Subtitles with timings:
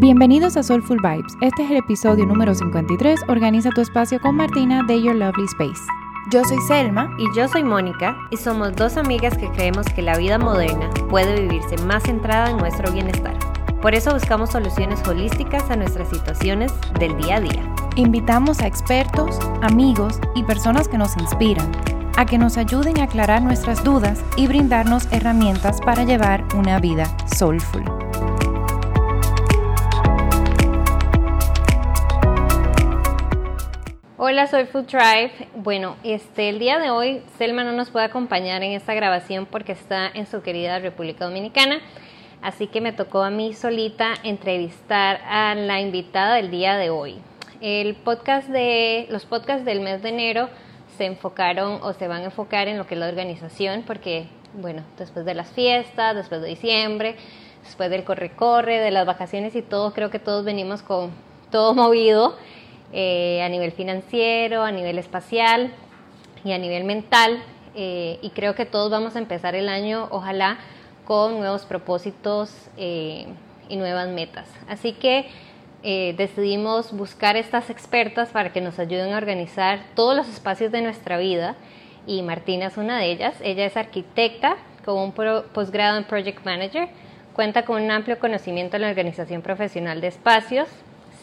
[0.00, 1.36] Bienvenidos a Soulful Vibes.
[1.40, 3.22] Este es el episodio número 53.
[3.26, 5.82] Organiza tu espacio con Martina de Your Lovely Space.
[6.30, 7.10] Yo soy Selma.
[7.18, 8.16] Y yo soy Mónica.
[8.30, 12.58] Y somos dos amigas que creemos que la vida moderna puede vivirse más centrada en
[12.58, 13.36] nuestro bienestar.
[13.82, 17.74] Por eso buscamos soluciones holísticas a nuestras situaciones del día a día.
[17.96, 21.72] Invitamos a expertos, amigos y personas que nos inspiran
[22.16, 27.12] a que nos ayuden a aclarar nuestras dudas y brindarnos herramientas para llevar una vida
[27.36, 27.97] soulful.
[34.20, 35.30] Hola, soy Food Drive.
[35.54, 39.70] Bueno, este, el día de hoy Selma no nos puede acompañar en esta grabación porque
[39.70, 41.78] está en su querida República Dominicana.
[42.42, 47.20] Así que me tocó a mí solita entrevistar a la invitada del día de hoy.
[47.60, 50.48] El podcast de, los podcasts del mes de enero
[50.96, 54.82] se enfocaron o se van a enfocar en lo que es la organización, porque, bueno,
[54.98, 57.14] después de las fiestas, después de diciembre,
[57.62, 61.12] después del corre-corre, de las vacaciones y todo, creo que todos venimos con
[61.52, 62.34] todo movido
[62.92, 65.72] eh, a nivel financiero, a nivel espacial
[66.44, 67.42] y a nivel mental.
[67.74, 70.58] Eh, y creo que todos vamos a empezar el año, ojalá,
[71.04, 73.26] con nuevos propósitos eh,
[73.68, 74.48] y nuevas metas.
[74.68, 75.26] Así que
[75.80, 81.18] decidimos buscar estas expertas para que nos ayuden a organizar todos los espacios de nuestra
[81.18, 81.54] vida.
[82.06, 83.36] Y Martina es una de ellas.
[83.42, 86.88] Ella es arquitecta con un posgrado en Project Manager.
[87.32, 90.68] Cuenta con un amplio conocimiento en la organización profesional de espacios,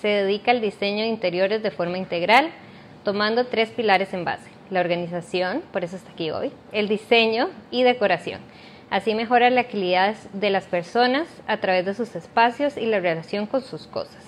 [0.05, 2.51] se dedica al diseño de interiores de forma integral,
[3.03, 4.47] tomando tres pilares en base.
[4.69, 8.39] La organización, por eso está aquí hoy, el diseño y decoración.
[8.91, 13.47] Así mejora la agilidad de las personas a través de sus espacios y la relación
[13.47, 14.23] con sus cosas.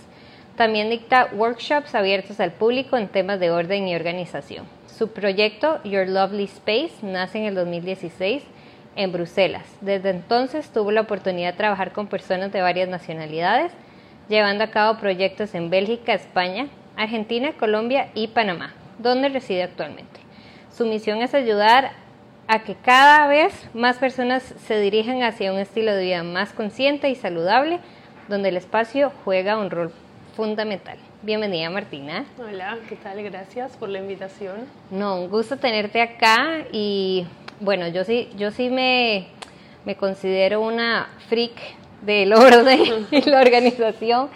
[0.55, 4.65] También dicta workshops abiertos al público en temas de orden y organización.
[4.87, 8.41] Su proyecto Your Lovely Space nace en el 2016
[8.95, 9.67] en Bruselas.
[9.81, 13.71] Desde entonces tuvo la oportunidad de trabajar con personas de varias nacionalidades
[14.29, 20.19] llevando a cabo proyectos en Bélgica, España, Argentina, Colombia y Panamá, donde reside actualmente.
[20.71, 21.91] Su misión es ayudar
[22.47, 27.09] a que cada vez más personas se dirijan hacia un estilo de vida más consciente
[27.09, 27.79] y saludable,
[28.27, 29.91] donde el espacio juega un rol
[30.35, 30.97] fundamental.
[31.23, 32.25] Bienvenida Martina.
[32.37, 33.21] Hola, ¿qué tal?
[33.23, 34.67] Gracias por la invitación.
[34.91, 37.25] No, un gusto tenerte acá y
[37.59, 39.27] bueno, yo sí, yo sí me,
[39.85, 41.53] me considero una freak
[42.07, 44.29] del orden y la organización.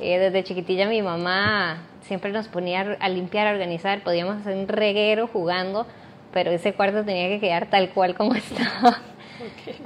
[0.00, 4.68] Eh, desde chiquitilla mi mamá siempre nos ponía a limpiar, a organizar, podíamos hacer un
[4.68, 5.86] reguero jugando,
[6.32, 8.98] pero ese cuarto tenía que quedar tal cual como estaba.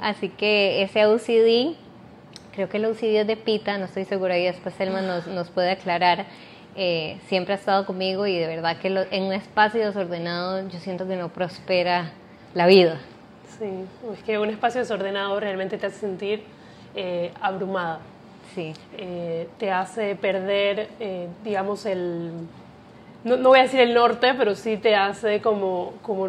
[0.01, 1.77] Así que ese OCD,
[2.53, 5.49] creo que el OCD es de Pita, no estoy segura y después Selma nos, nos
[5.49, 6.25] puede aclarar.
[6.79, 11.07] Eh, siempre ha estado conmigo y de verdad que en un espacio desordenado yo siento
[11.07, 12.11] que no prospera
[12.53, 12.99] la vida.
[13.57, 16.43] Sí, es que un espacio desordenado realmente te hace sentir
[16.95, 17.99] eh, abrumada.
[18.55, 18.73] Sí.
[18.97, 22.31] Eh, te hace perder, eh, digamos, el...
[23.23, 26.27] No, voy a decir el norte, pero sí te hace como, como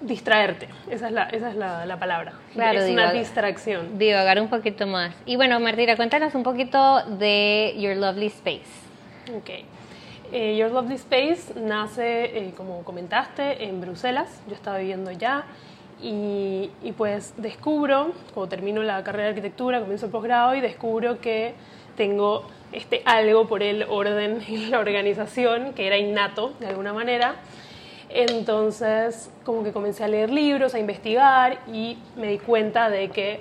[0.00, 0.68] distraerte.
[0.90, 2.32] Esa es la, esa es la, palabra.
[2.54, 3.98] Claro, es una distracción.
[3.98, 5.14] Divagar un poquito más.
[5.26, 8.62] Y bueno, Martina, cuéntanos un poquito de Your Lovely Space.
[9.36, 9.50] Ok.
[10.32, 14.40] Your Lovely Space nace, como comentaste, en Bruselas.
[14.48, 15.44] Yo estaba viviendo ya.
[16.06, 21.54] Y, pues descubro, cuando termino la carrera de arquitectura, comienzo el posgrado y descubro que
[21.96, 27.36] tengo este algo por el orden y la organización, que era innato de alguna manera.
[28.10, 33.40] Entonces, como que comencé a leer libros, a investigar y me di cuenta de que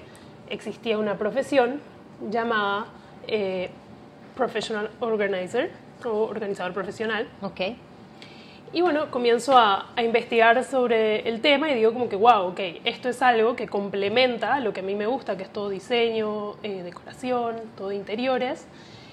[0.50, 1.81] existía una profesión
[2.31, 2.85] llamada
[3.28, 3.72] eh,
[4.38, 5.69] Professional Organizer
[6.06, 7.28] o organizador profesional.
[7.41, 7.78] Okay.
[8.75, 13.07] Y bueno, comienzo a, investigar sobre el tema y digo como que, wow, ok, esto
[13.07, 16.81] es algo que complementa lo que a mí me gusta, que es todo diseño, eh,
[16.81, 18.66] decoración, todo interiores,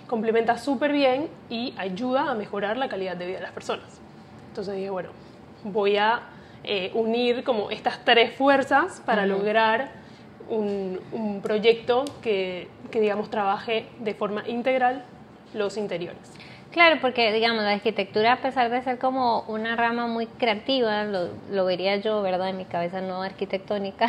[0.07, 4.01] complementa súper bien y ayuda a mejorar la calidad de vida de las personas.
[4.49, 5.11] Entonces dije, bueno,
[5.63, 6.23] voy a
[6.65, 9.91] eh, unir como estas tres fuerzas para lograr
[10.49, 15.05] un, un proyecto que, que, digamos, trabaje de forma integral
[15.53, 16.40] los interiores.
[16.71, 21.65] Claro, porque digamos, la arquitectura, a pesar de ser como una rama muy creativa, lo,
[21.65, 22.51] vería yo, ¿verdad?
[22.51, 24.07] En mi cabeza no arquitectónica,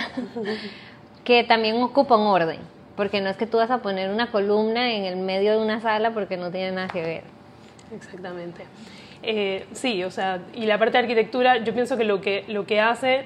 [1.23, 2.59] que también ocupa un orden,
[2.95, 5.81] porque no es que tú vas a poner una columna en el medio de una
[5.81, 7.23] sala porque no tiene nada que ver.
[7.95, 8.63] Exactamente.
[9.23, 12.67] Eh, sí, o sea, y la parte de arquitectura, yo pienso que lo que, lo
[12.67, 13.25] que hace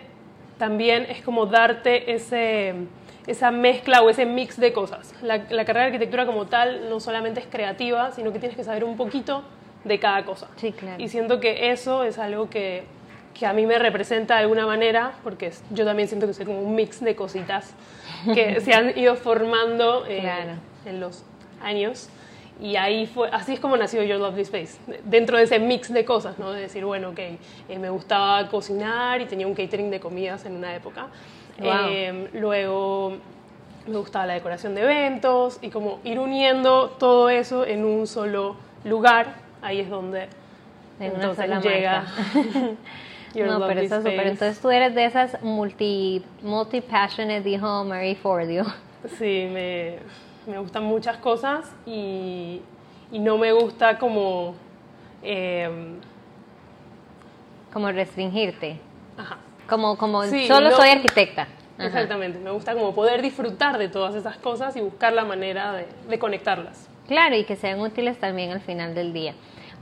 [0.57, 2.73] también es como darte ese
[3.27, 5.13] esa mezcla o ese mix de cosas.
[5.21, 8.83] La, carrera de arquitectura como tal no solamente es creativa, sino que tienes que saber
[8.83, 9.43] un poquito
[9.83, 10.47] de cada cosa.
[10.57, 11.01] Sí, claro.
[11.01, 12.83] Y siento que eso es algo que,
[13.33, 16.61] que a mí me representa de alguna manera, porque yo también siento que soy como
[16.61, 17.73] un mix de cositas
[18.33, 20.55] que se han ido formando eh,
[20.85, 21.23] en los
[21.61, 22.09] años.
[22.61, 26.05] Y ahí fue, así es como nació Your Lovely Space, dentro de ese mix de
[26.05, 26.53] cosas, ¿no?
[26.53, 27.39] De decir, bueno, ok, eh,
[27.77, 31.07] me gustaba cocinar y tenía un catering de comidas en una época.
[31.57, 33.17] Eh, luego
[33.87, 38.55] me gustaba la decoración de eventos y como ir uniendo todo eso en un solo
[38.83, 40.27] lugar, ahí es donde
[40.99, 42.05] entonces llega.
[43.35, 44.27] no, pero eso es súper.
[44.27, 48.65] Entonces tú eres de esas multi, multi passionate, dijo Marie Fordio.
[49.17, 49.97] Sí, me,
[50.47, 52.61] me gustan muchas cosas y,
[53.11, 54.55] y no me gusta como...
[55.21, 55.99] Em,
[57.71, 58.79] como restringirte.
[59.17, 59.37] Ajá.
[59.67, 61.47] Como, como solo soy arquitecta.
[61.77, 65.87] Exactamente, me gusta como poder disfrutar de todas esas cosas y buscar la manera de,
[66.07, 66.89] de conectarlas.
[67.07, 69.33] Claro, y que sean útiles también al final del día.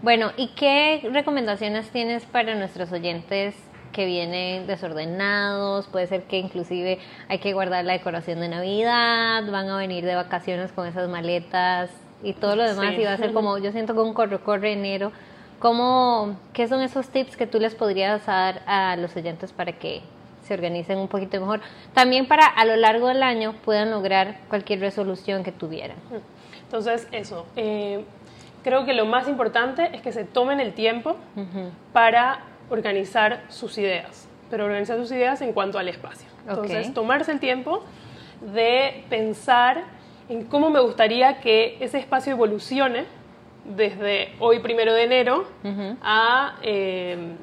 [0.02, 3.56] Bueno, ¿y qué recomendaciones tienes para nuestros oyentes
[3.94, 5.88] que vienen desordenados?
[5.88, 7.00] Puede ser que inclusive
[7.30, 11.90] hay que guardar la decoración de Navidad, van a venir de vacaciones con esas maletas
[12.22, 15.14] y todo lo demás y va a ser como, yo siento que un corre-corre enero.
[15.64, 20.02] ¿Cómo, ¿Qué son esos tips que tú les podrías dar a los oyentes para que
[20.46, 21.62] se organicen un poquito mejor.
[21.94, 25.96] También para a lo largo del año puedan lograr cualquier resolución que tuvieran.
[26.64, 27.46] Entonces, eso.
[27.56, 28.04] Eh,
[28.62, 31.16] creo que lo más importante es que se tomen el tiempo
[31.94, 36.28] para organizar sus ideas, pero organizar sus ideas en cuanto al espacio.
[36.46, 37.86] Entonces, tomarse el tiempo
[38.54, 39.86] de pensar
[40.28, 43.06] en cómo me gustaría que ese espacio evolucione
[43.66, 45.48] desde hoy, primero de enero,
[46.02, 47.36] a eh,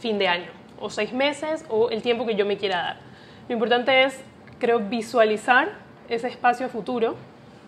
[0.00, 0.50] fin de año
[0.80, 2.96] o seis meses o el tiempo que yo me quiera dar.
[3.48, 4.20] Lo importante es,
[4.58, 5.70] creo, visualizar
[6.08, 7.16] ese espacio futuro,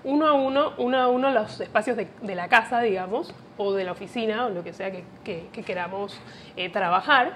[0.04, 3.92] uno a uno, uno a uno los espacios de, la casa, digamos, o de la
[3.92, 6.18] oficina, o lo que sea que, queramos
[6.56, 7.34] eh, trabajar.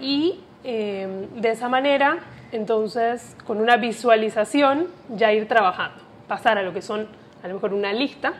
[0.00, 2.18] Y eh, de esa manera,
[2.50, 7.08] entonces, con una visualización, ya ir trabajando, pasar a lo que son
[7.42, 8.34] a lo mejor una lista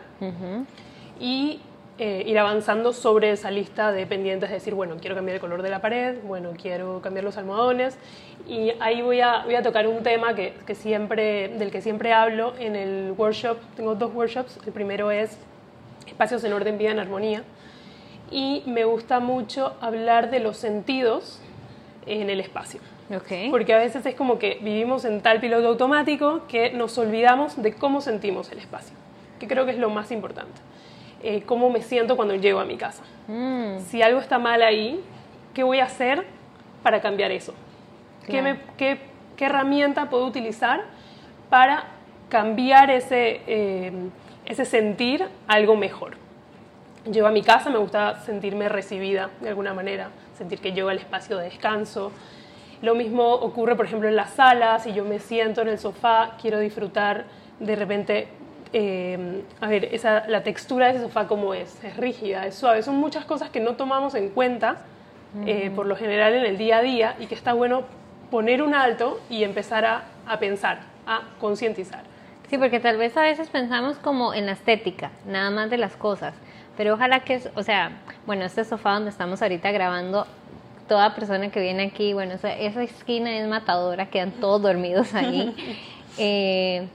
[1.19, 1.59] y
[1.99, 5.69] eh, ir avanzando sobre esa lista de pendientes, decir, bueno, quiero cambiar el color de
[5.69, 7.97] la pared, bueno, quiero cambiar los almohadones.
[8.47, 12.13] Y ahí voy a, voy a tocar un tema que, que siempre, del que siempre
[12.13, 13.57] hablo en el workshop.
[13.75, 14.59] Tengo dos workshops.
[14.65, 15.37] El primero es
[16.07, 17.43] Espacios en orden, vida en armonía.
[18.31, 21.39] Y me gusta mucho hablar de los sentidos
[22.05, 22.81] en el espacio.
[23.13, 23.49] Okay.
[23.51, 27.73] Porque a veces es como que vivimos en tal piloto automático que nos olvidamos de
[27.73, 28.95] cómo sentimos el espacio,
[29.39, 30.61] que creo que es lo más importante.
[31.25, 33.01] Eh, cómo me siento cuando llego a mi casa.
[33.29, 33.79] Mm.
[33.87, 35.01] Si algo está mal ahí,
[35.53, 36.25] ¿qué voy a hacer
[36.83, 37.53] para cambiar eso?
[38.27, 40.83] ¿Qué, qué, herramienta puedo utilizar
[41.49, 41.85] para
[42.27, 43.91] cambiar ese, eh,
[44.45, 46.17] ese sentir algo mejor?
[47.09, 50.97] Llego a mi casa, me gusta sentirme recibida de alguna manera, sentir que llego al
[50.97, 52.11] espacio de descanso.
[52.81, 56.35] Lo mismo ocurre, por ejemplo, en las salas, si yo me siento en el sofá,
[56.41, 57.25] quiero disfrutar
[57.59, 58.27] de repente
[58.73, 62.81] eh, a ver, esa, la textura de ese sofá como es, es rígida, es suave,
[62.81, 64.77] son muchas cosas que no tomamos en cuenta
[65.45, 67.83] eh, por lo general en el día a día y que está bueno
[68.29, 72.01] poner un alto y empezar a, a pensar, a concientizar.
[72.49, 75.95] Sí, porque tal vez a veces pensamos como en la estética, nada más de las
[75.95, 76.35] cosas,
[76.75, 77.91] pero ojalá que, o sea,
[78.25, 80.27] bueno, este sofá donde estamos ahorita grabando,
[80.87, 85.55] toda persona que viene aquí, bueno, esa, esa esquina es matadora, quedan todos dormidos ahí.
[86.17, 86.87] eh,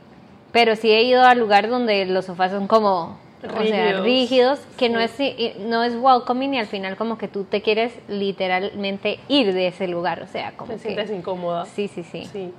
[0.52, 5.00] pero sí he ido al lugar donde los sofás son como rígidos, rígidos que no
[5.00, 5.16] es
[5.60, 9.86] no es welcoming y al final como que tú te quieres literalmente ir de ese
[9.86, 11.66] lugar, o sea, como te sientes incómoda.
[11.66, 12.28] Sí, sí, sí.
[12.32, 12.52] sí.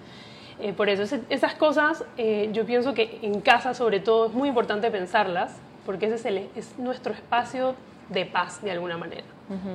[0.62, 4.50] Eh, por eso esas cosas eh, yo pienso que en casa sobre todo es muy
[4.50, 5.56] importante pensarlas
[5.86, 7.76] porque ese es, el, es nuestro espacio
[8.10, 9.24] de paz de alguna manera.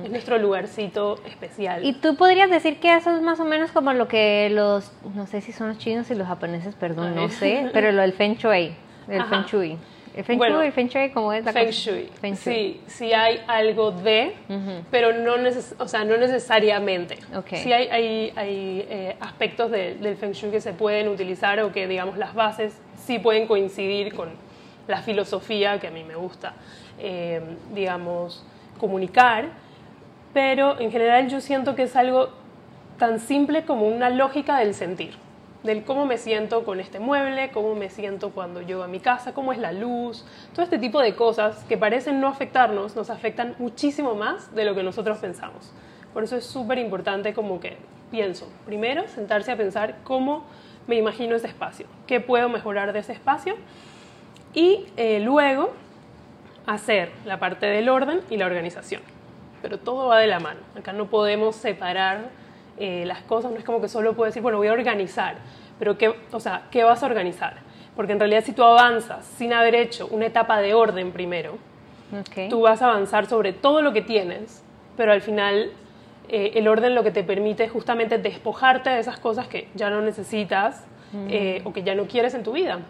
[0.03, 1.83] Es nuestro lugarcito especial.
[1.83, 5.27] Y tú podrías decir que eso es más o menos como lo que los, no
[5.27, 8.35] sé si son los chinos y los japoneses, perdón, no sé, pero lo del Feng
[8.35, 8.73] Shui,
[9.09, 9.77] el Feng Shui.
[10.15, 12.09] ¿El Feng Shui, el Feng Shui cómo es la feng Shui.
[12.35, 14.33] Sí, sí hay algo de,
[14.91, 17.17] pero no, neces o sea, no necesariamente.
[17.35, 17.59] Okay.
[17.59, 21.85] Sí hay, hay, hay eh, aspectos del Feng Shui que se pueden utilizar o que,
[21.85, 24.29] digamos, las bases sí pueden coincidir con
[24.87, 26.53] la filosofía que a mí me gusta,
[26.97, 27.41] eh,
[27.73, 28.45] digamos,
[28.79, 29.64] comunicar
[30.35, 32.27] pero en general yo siento que es algo
[32.99, 35.13] tan simple como una lógica del sentir,
[35.63, 39.33] del cómo me siento con este mueble, cómo me siento cuando llego a mi casa,
[39.33, 43.55] cómo es la luz, todo este tipo de cosas que parecen no afectarnos, nos afectan
[43.59, 45.71] muchísimo más de lo que nosotros pensamos.
[46.13, 47.77] Por eso es súper importante como que
[48.11, 50.43] pienso, primero sentarse a pensar cómo
[50.85, 53.55] me imagino ese espacio, qué puedo mejorar de ese espacio
[54.53, 55.71] y eh, luego
[56.65, 59.14] hacer la parte del orden y la organización
[59.65, 60.59] pero todo va de la mano.
[60.77, 62.29] Acá no podemos separar
[62.77, 65.37] eh, las cosas, no es como que solo puedo decir, bueno, voy a organizar,
[65.79, 67.55] pero ¿qué, o sea, ¿qué vas a organizar?
[67.95, 71.57] Porque en realidad si tú avanzas sin haber hecho una etapa de orden primero,
[72.51, 74.63] tú vas a avanzar sobre todo lo que tienes,
[74.95, 75.71] pero al final
[76.29, 79.89] eh, el orden lo que te permite es justamente despojarte de esas cosas que ya
[79.89, 80.85] no necesitas
[81.27, 82.81] eh, o que ya no quieres en tu vida.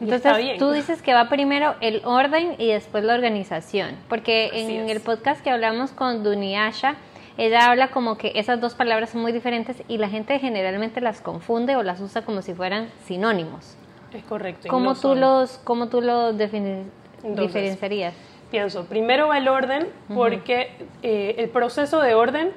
[0.00, 4.70] Entonces, tú dices que va primero el orden y después la organización, porque Así en
[4.84, 4.90] es.
[4.90, 6.96] el podcast que hablamos con Duniasha,
[7.36, 11.20] ella habla como que esas dos palabras son muy diferentes y la gente generalmente las
[11.20, 13.76] confunde o las usa como si fueran sinónimos.
[14.12, 14.68] Es correcto.
[14.68, 15.20] ¿Cómo no tú son.
[15.20, 18.14] los, cómo tú los Entonces, diferenciarías?
[18.50, 20.70] Pienso, primero va el orden porque
[21.02, 22.52] eh, el proceso de orden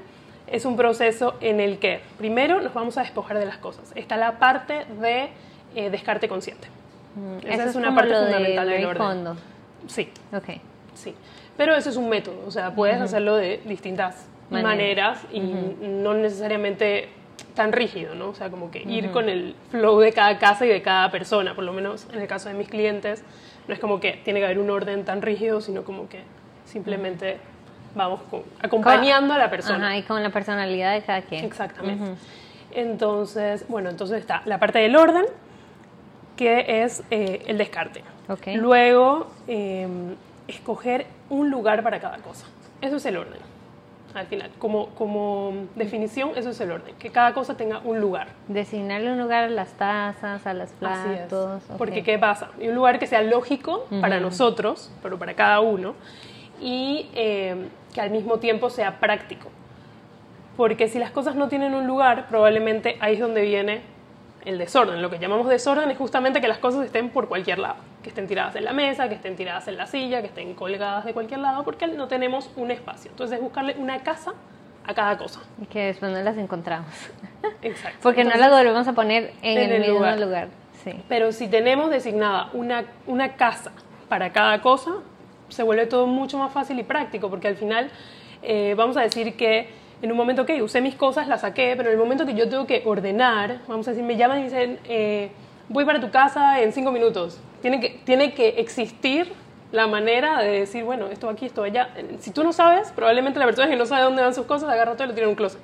[0.48, 3.92] es un proceso en el que primero nos vamos a despojar de las cosas.
[3.96, 5.30] Está la parte de
[5.76, 6.68] eh, descarte consciente.
[7.16, 9.04] Mm, Esa Eso es una parte de fundamental del orden.
[9.04, 9.36] Kondo.
[9.88, 10.50] Sí, Ok.
[10.94, 11.14] sí.
[11.58, 14.70] Pero eso es un método, o sea, puedes hacerlo de distintas Maneras.
[14.72, 15.40] maneras, y
[15.86, 17.10] no necesariamente
[17.56, 18.30] tan rígido, ¿no?
[18.30, 21.54] O sea, como que ir con el flow de cada casa y de cada persona,
[21.54, 23.24] por lo menos en el caso de mis clientes,
[23.68, 26.22] no es como que tiene que haber un orden tan rígido, sino como que
[26.66, 27.38] simplemente
[27.96, 29.88] vamos con- acompañando a la persona.
[29.90, 31.44] Ajá, y con la personalidad de cada quien.
[31.46, 32.12] Exactamente.
[32.72, 35.26] Entonces, bueno, entonces está la parte del orden,
[36.42, 38.02] que es eh, el descarte.
[38.56, 39.88] Luego, eh,
[40.48, 42.48] escoger un lugar para cada cosa.
[42.82, 43.40] Eso es el orden.
[44.16, 46.96] Al final, como, como definición, eso es el orden.
[46.96, 48.30] Que cada cosa tenga un lugar.
[48.48, 50.72] Designarle un lugar a las tazas, a es.
[50.72, 51.62] platos.
[51.70, 51.78] ok.
[51.78, 52.50] Porque, ¿qué pasa?
[52.60, 55.94] Y un lugar que sea lógico para nosotros, pero para cada uno,
[56.60, 59.50] y eh, que al mismo tiempo sea práctico.
[60.58, 63.91] Porque si las cosas no tienen un lugar, probablemente ahí es donde viene
[64.46, 65.02] el desorden.
[65.02, 67.76] Lo que llamamos desorden es justamente que las cosas estén por cualquier lado.
[68.04, 71.06] Que estén tiradas en la mesa, que estén tiradas en la silla, que estén colgadas
[71.06, 73.12] de cualquier lado, porque no tenemos un espacio.
[73.12, 74.34] Entonces es buscarle una casa
[74.86, 75.42] a cada cosa.
[75.62, 76.90] Y que después no las encontramos.
[77.62, 78.00] Exacto.
[78.02, 80.20] Porque no las volvemos a poner en, en el, el mismo lugar.
[80.20, 80.48] lugar.
[80.84, 80.94] Sí.
[81.08, 83.72] Pero si tenemos designada una, una casa
[84.10, 84.92] para cada cosa,
[85.50, 87.92] se vuelve todo mucho más fácil y práctico, porque al final
[88.42, 89.70] eh, vamos a decir que
[90.02, 92.50] en un momento que usé mis cosas, las saqué, pero en el momento que yo
[92.50, 95.32] tengo que ordenar, vamos a decir, me llaman y dicen, eh,
[95.70, 97.40] voy para tu casa en cinco minutos.
[97.62, 99.32] Tiene que, tiene que existir
[99.72, 101.90] la manera de decir, bueno, esto aquí, esto allá.
[102.20, 104.94] Si tú no sabes, probablemente la persona que no sabe dónde van sus cosas, agarra
[104.94, 105.60] todo y lo tira en un closet.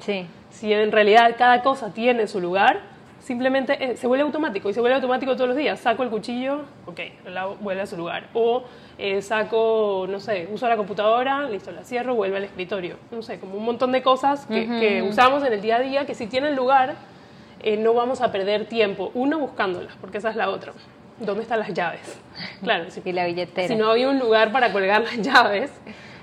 [0.00, 0.26] Sí.
[0.50, 2.80] Si en realidad cada cosa tiene su lugar,
[3.20, 5.78] simplemente eh, se vuelve automático y se vuelve automático todos los días.
[5.80, 8.28] Saco el cuchillo, ok, lavo, vuelve a su lugar.
[8.34, 8.64] O
[8.98, 12.96] eh, saco, no sé, uso la computadora, listo, la cierro, vuelve al escritorio.
[13.10, 16.06] No sé, como un montón de cosas que, que usamos en el día a día
[16.06, 16.94] que si tienen lugar,
[17.62, 19.10] eh, no vamos a perder tiempo.
[19.14, 20.72] Uno, buscándolas, porque esa es la otra.
[21.18, 22.18] ¿Dónde están las llaves?
[22.62, 23.68] Claro, si Y la billetera.
[23.68, 25.70] si no había un lugar para colgar las llaves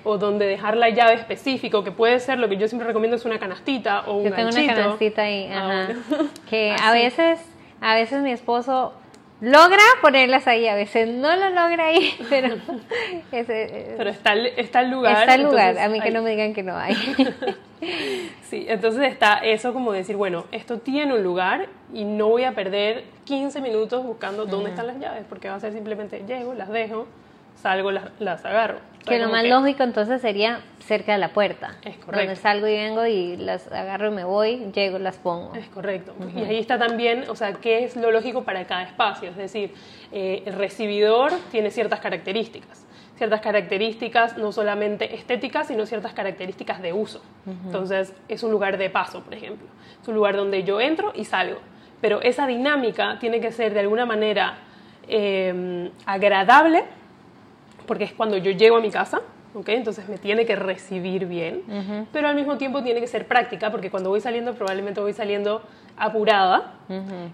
[0.07, 3.25] o donde dejar la llave específico, que puede ser lo que yo siempre recomiendo es
[3.25, 5.93] una canastita o un Yo tengo una canastita ahí, Ah, ajá.
[6.07, 6.29] bueno.
[6.49, 7.39] Que a veces,
[7.81, 8.93] a veces mi esposo
[9.41, 12.55] logra ponerlas ahí, a veces no lo logra ahí, pero
[13.31, 15.19] ese, Pero está, el- está el lugar.
[15.19, 15.77] está el lugar.
[15.77, 16.95] A mí que no me digan que no hay.
[18.49, 22.53] Sí, entonces está eso como decir, bueno, esto tiene un lugar y no voy a
[22.53, 26.69] perder 15 minutos buscando dónde están las llaves, porque va a ser simplemente llego, las
[26.69, 27.05] dejo,
[27.57, 28.77] salgo, las, las agarro.
[28.77, 31.71] O sea, que lo más que- lógico entonces sería cerca de la puerta.
[31.83, 32.35] Es Donde correcto.
[32.37, 35.53] salgo y vengo y las agarro y me voy, llego, las pongo.
[35.55, 36.13] Es correcto.
[36.35, 39.29] Y ahí está también, o sea, qué es lo lógico para cada espacio.
[39.29, 39.73] Es decir,
[40.11, 42.85] eh, el recibidor tiene ciertas características.
[43.17, 47.21] Ciertas características no solamente estéticas, sino ciertas características de uso.
[47.65, 49.67] Entonces, es un lugar de paso, por ejemplo.
[50.01, 51.59] Es un lugar donde yo entro y salgo.
[51.99, 54.57] Pero esa dinámica tiene que ser de alguna manera
[55.07, 56.83] eh, agradable,
[57.87, 59.21] porque es cuando yo llego a mi casa,
[59.55, 59.69] ¿ok?
[59.69, 61.63] Entonces me tiene que recibir bien,
[62.11, 65.61] pero al mismo tiempo tiene que ser práctica, porque cuando voy saliendo probablemente voy saliendo
[65.97, 66.73] apurada,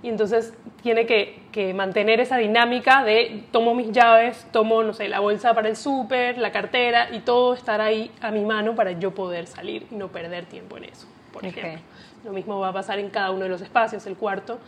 [0.01, 5.09] y entonces tiene que, que mantener esa dinámica de tomo mis llaves, tomo, no sé,
[5.09, 8.91] la bolsa para el súper, la cartera, y todo estar ahí a mi mano para
[8.93, 11.49] yo poder salir y no perder tiempo en eso, por Ok.
[11.57, 11.81] ejemplo.
[12.23, 14.59] Lo mismo va a pasar en cada uno de los espacios, el cuarto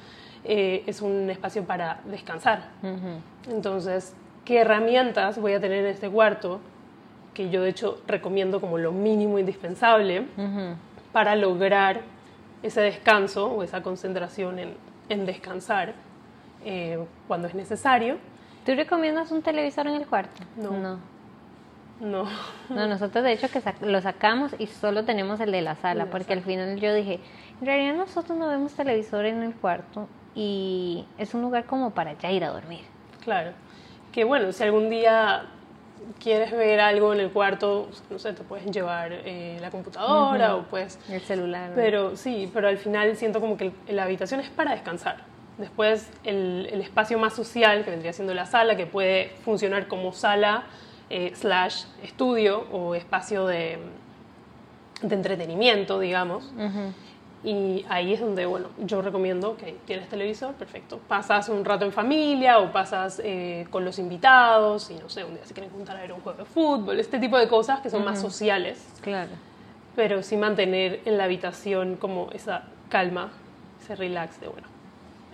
[0.44, 2.63] eh, es un espacio para descansar.
[3.50, 4.13] Entonces,
[4.45, 6.59] ¿qué herramientas voy a tener en este cuarto?
[7.33, 10.25] Que yo de hecho recomiendo como lo mínimo indispensable
[11.11, 12.01] para lograr
[12.63, 14.73] ese descanso o esa concentración en,
[15.09, 15.93] en descansar
[16.63, 16.97] eh,
[17.27, 18.17] cuando es necesario.
[18.65, 20.41] ¿Tú recomiendas un televisor en el cuarto?
[20.57, 20.71] No.
[20.71, 20.99] No,
[21.99, 22.25] No,
[22.69, 26.03] No, nosotros de hecho que sac- lo sacamos y solo tenemos el de la sala,
[26.03, 27.19] de la porque al final yo dije,
[27.61, 32.13] en realidad nosotros no vemos televisor en el cuarto y es un lugar como para
[32.13, 32.81] ya ir a dormir.
[33.23, 33.51] claro.
[34.15, 35.43] Que bueno, si algún día
[36.24, 40.63] quieres ver algo en el cuarto, no sé, te puedes llevar eh, la computadora o
[40.63, 41.72] puedes El celular.
[41.72, 41.75] ¿no?
[41.75, 45.17] Pero sí, pero al final siento como que la habitación es para descansar.
[45.57, 50.13] Después el, el, espacio más social, que vendría siendo la sala, que puede funcionar como
[50.13, 50.63] sala
[51.10, 53.79] eh, slash estudio o espacio de,
[55.01, 56.53] de entretenimiento, digamos.
[57.45, 60.99] Y ahí es donde, bueno, yo recomiendo que tienes televisor, perfecto.
[61.07, 65.35] Pasas un rato en familia o pasas eh, con los invitados y no sé, un
[65.35, 67.91] día se quieren juntar a ver un juego de fútbol, este tipo de cosas que
[67.91, 68.83] son más sociales.
[69.01, 69.29] Claro.
[69.95, 73.31] Pero sí mantener en la habitación como esa calma,
[73.79, 74.67] ese relax de, bueno,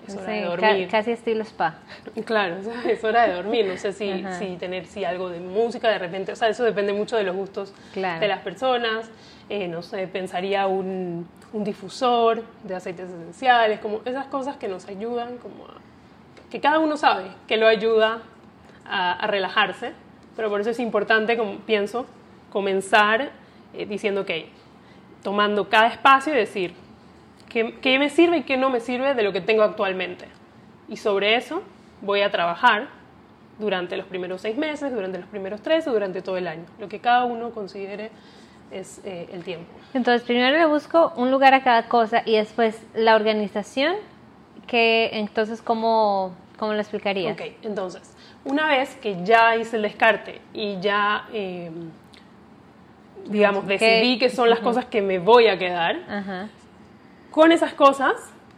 [0.05, 0.87] es hora de dormir.
[0.89, 1.75] casi estilo spa.
[2.25, 3.65] Claro, es hora de dormir.
[3.67, 6.91] No sé si, si tener si algo de música de repente, o sea, eso depende
[6.91, 9.09] mucho de los gustos de las personas.
[9.49, 14.87] Eh, no sé, pensaría un, un, difusor de aceites esenciales, como esas cosas que nos
[14.87, 15.75] ayudan, como a,
[16.49, 18.21] que cada uno sabe que lo ayuda
[18.85, 19.93] a, relajarse,
[20.35, 22.05] pero por eso es importante, como pienso,
[22.51, 23.31] comenzar
[23.73, 24.31] eh, diciendo, ok,
[25.23, 26.73] tomando cada espacio y decir,
[27.49, 30.27] ¿qué, ¿qué me sirve y qué no me sirve de lo que tengo actualmente?
[30.89, 31.61] Y sobre eso
[32.01, 32.87] voy a trabajar
[33.59, 36.89] durante los primeros seis meses, durante los primeros tres o durante todo el año, lo
[36.89, 38.11] que cada uno considere
[38.71, 39.71] es eh, el tiempo.
[39.93, 43.95] Entonces, primero le busco un lugar a cada cosa y después la organización,
[44.67, 47.33] que entonces, ¿cómo, cómo lo explicarías?
[47.33, 51.89] Ok, entonces, una vez que ya hice el descarte y ya, em,
[53.25, 55.97] digamos, decidí que son las cosas que me voy a quedar,
[57.29, 58.13] con esas cosas,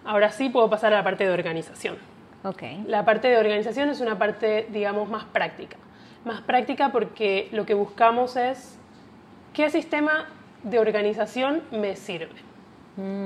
[0.05, 1.97] ahora sí puedo pasar a la parte de organización.
[2.43, 2.83] Okay.
[2.87, 5.77] La parte de organización es una parte, digamos, más práctica.
[6.25, 8.77] Más práctica porque lo que buscamos es
[9.53, 10.25] ¿qué sistema
[10.63, 12.35] de organización me sirve?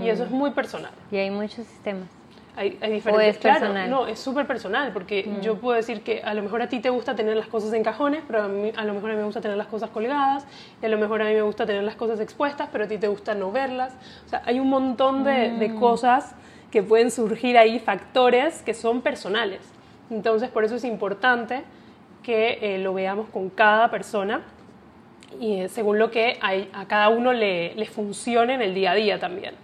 [0.02, 0.92] Y eso es muy personal.
[1.12, 2.08] Y hay muchos sistemas.
[2.56, 3.28] Hay, hay diferentes.
[3.28, 3.90] ¿O es personal?
[3.90, 5.42] no, es súper personal, porque mm.
[5.42, 7.84] yo puedo decir que a lo mejor a ti te gusta tener las cosas en
[7.84, 10.46] cajones, pero a, mí, a lo mejor a mí me gusta tener las cosas colgadas,
[10.82, 12.98] y a lo mejor a mí me gusta tener las cosas expuestas, pero a ti
[12.98, 13.94] te gusta no verlas.
[14.26, 15.80] O sea, hay un montón de, de mm.
[15.80, 16.34] cosas
[16.72, 19.62] que pueden surgir ahí, factores que son personales.
[20.10, 21.64] Entonces, por eso es importante
[22.24, 24.42] que eh, lo veamos con cada persona
[25.40, 29.20] y según lo que a cada uno le, le funcione en el día a día
[29.20, 29.56] también.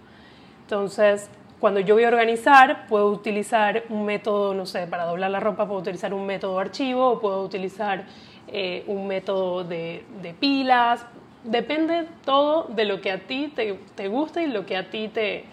[0.62, 1.30] Entonces,
[1.64, 5.66] cuando yo voy a organizar, puedo utilizar un método, no sé, para doblar la ropa,
[5.66, 8.04] puedo utilizar un método archivo, o puedo utilizar
[8.50, 10.04] eh, un método de,
[10.42, 11.06] pilas.
[11.46, 15.08] Depende todo de lo que a ti te, te guste y lo que a ti
[15.08, 15.46] te,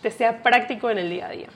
[0.00, 1.48] te, sea práctico en el día a día.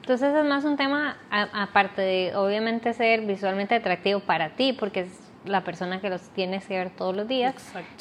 [0.00, 5.08] Entonces es más un tema, aparte de obviamente ser visualmente atractivo para ti, porque
[5.48, 7.54] la persona que los tiene que ver todos los días.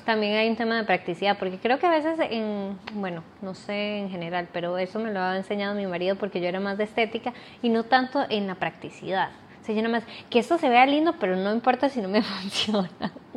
[0.06, 4.00] También hay un tema de practicidad, porque creo que a veces en, bueno, no sé
[4.00, 6.86] en general, pero eso me lo ha enseñado mi marido porque yo era más de
[6.86, 9.30] estética y no tanto en la practicidad.
[9.62, 12.22] O sea, yo más, que esto se vea lindo, pero no importa si no me
[12.24, 12.90] funciona.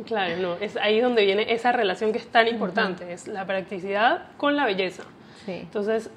[0.05, 4.27] Claro, no, es ahí donde viene esa relación que es tan importante, es la practicidad
[4.37, 5.03] con la belleza.
[5.45, 5.53] Sí.
[5.53, 6.11] Entonces,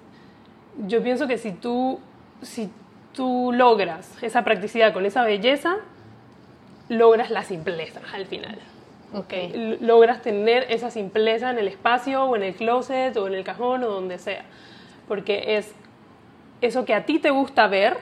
[0.86, 1.98] yo pienso que si tú,
[2.42, 2.70] si
[3.14, 5.76] tú logras esa practicidad con esa belleza,
[6.92, 8.58] logras la simpleza al final.
[9.14, 9.78] Okay.
[9.80, 13.82] Logras tener esa simpleza en el espacio o en el closet o en el cajón
[13.84, 14.44] o donde sea.
[15.06, 15.74] Porque es
[16.60, 17.98] eso que a ti te gusta ver,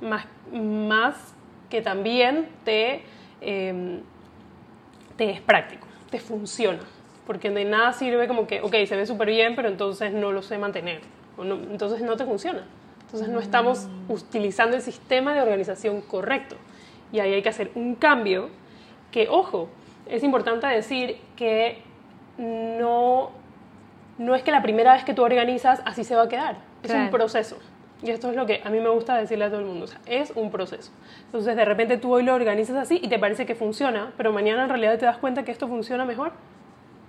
[0.00, 1.34] más, más
[1.68, 3.02] que también te,
[3.40, 4.00] em,
[5.16, 6.80] te es práctico, te funciona.
[7.26, 10.42] Porque de nada sirve como que, ok, se ve súper bien, pero entonces no lo
[10.42, 11.00] sé mantener.
[11.38, 12.64] entonces no te funciona.
[13.02, 14.12] Entonces no estamos mm.
[14.12, 16.56] utilizando el sistema de organización correcto
[17.12, 18.48] y ahí hay que hacer un cambio
[19.10, 19.68] que, ojo,
[20.06, 21.82] es importante decir que
[22.38, 23.30] no,
[24.18, 26.92] no es que la primera vez que tú organizas así se va a quedar, es
[26.92, 27.58] un proceso.
[28.02, 29.88] Y esto es lo que a mí me gusta decirle a todo el mundo, o
[29.88, 30.90] sea, es un proceso.
[31.26, 34.62] Entonces de repente tú hoy lo organizas así y te parece que funciona, pero mañana
[34.62, 36.32] en realidad te das cuenta que esto funciona mejor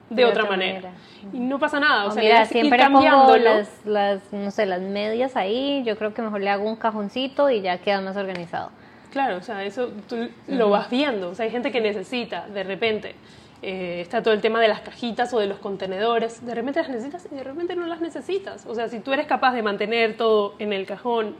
[0.09, 0.91] de, otra, manera.
[1.31, 5.37] Y no pasa nada, o, sea, mira, siempre pongo las, las, no sé, las medias
[5.37, 8.71] ahí, yo creo que mejor le hago un cajoncito y ya queda más organizado.
[9.11, 11.29] Claro, o sea, eso tú lo vas viendo.
[11.29, 13.15] O sea, hay gente que necesita, de repente,
[13.61, 16.45] eh, está todo el tema de las cajitas o de los contenedores.
[16.45, 18.65] De repente las necesitas y de repente no las necesitas.
[18.65, 21.35] O sea, si tú eres capaz de mantener todo en el cajón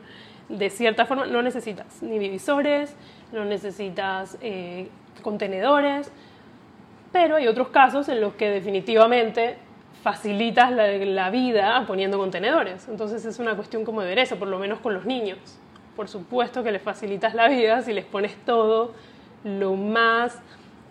[0.50, 2.94] de cierta forma, no necesitas ni divisores,
[3.32, 4.90] no necesitas eh,
[5.22, 6.12] contenedores.
[7.14, 9.58] Pero hay otros casos en los que definitivamente
[10.04, 12.90] facilitas la, la, vida poniendo contenedores.
[12.90, 15.61] Entonces es una cuestión como de ver eso, por lo menos con los niños
[15.96, 18.94] por supuesto que les facilitas la vida si les pones todo
[19.44, 20.40] lo más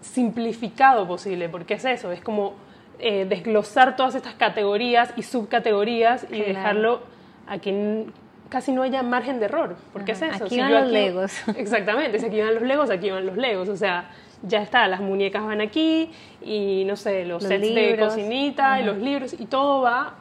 [0.01, 2.55] simplificado posible, porque es eso, es como
[2.99, 7.01] eh, desglosar todas estas categorías y subcategorías y dejarlo
[7.47, 8.07] a que
[8.49, 10.45] casi no haya margen de error, porque es eso.
[10.45, 11.49] Aquí van los legos.
[11.57, 14.11] Exactamente, si aquí van los legos, aquí van los legos, o sea,
[14.43, 16.11] ya está, las muñecas van aquí
[16.43, 20.15] y no sé, los, sets de cocinita y los libros y todo va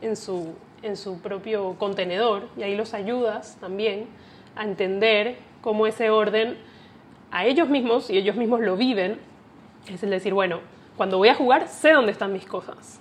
[0.00, 4.06] en su, en su propio contenedor y ahí los ayudas también
[4.56, 6.58] a entender cómo ese orden
[7.30, 9.18] a ellos mismos, y ellos mismos lo viven,
[9.88, 10.60] es el decir, bueno,
[10.96, 13.00] cuando voy a jugar sé dónde están mis cosas.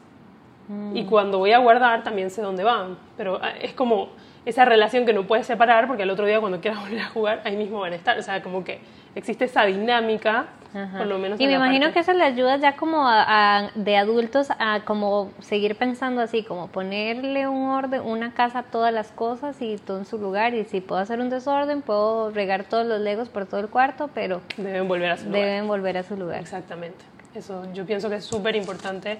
[0.67, 0.95] Mm.
[0.95, 2.97] Y cuando voy a guardar también sé dónde van.
[3.17, 4.09] Pero ah, es como
[4.45, 7.41] esa relación que no puedes separar porque al otro día cuando quieras volver a jugar
[7.43, 8.17] ahí mismo van a estar.
[8.17, 8.79] O sea, como que
[9.15, 11.39] existe esa dinámica, por lo menos.
[11.39, 15.75] Y me imagino que eso le ayuda ya como a, de adultos a como seguir
[15.75, 20.05] pensando así, como ponerle un orden, una casa a todas las cosas y todo en
[20.05, 20.53] su lugar.
[20.53, 24.09] Y si puedo hacer un desorden, puedo regar todos los legos por todo el cuarto,
[24.13, 25.41] pero deben volver a su lugar.
[25.41, 26.39] Deben volver a su lugar.
[26.39, 27.03] Exactamente.
[27.33, 29.19] Eso yo pienso que es súper importante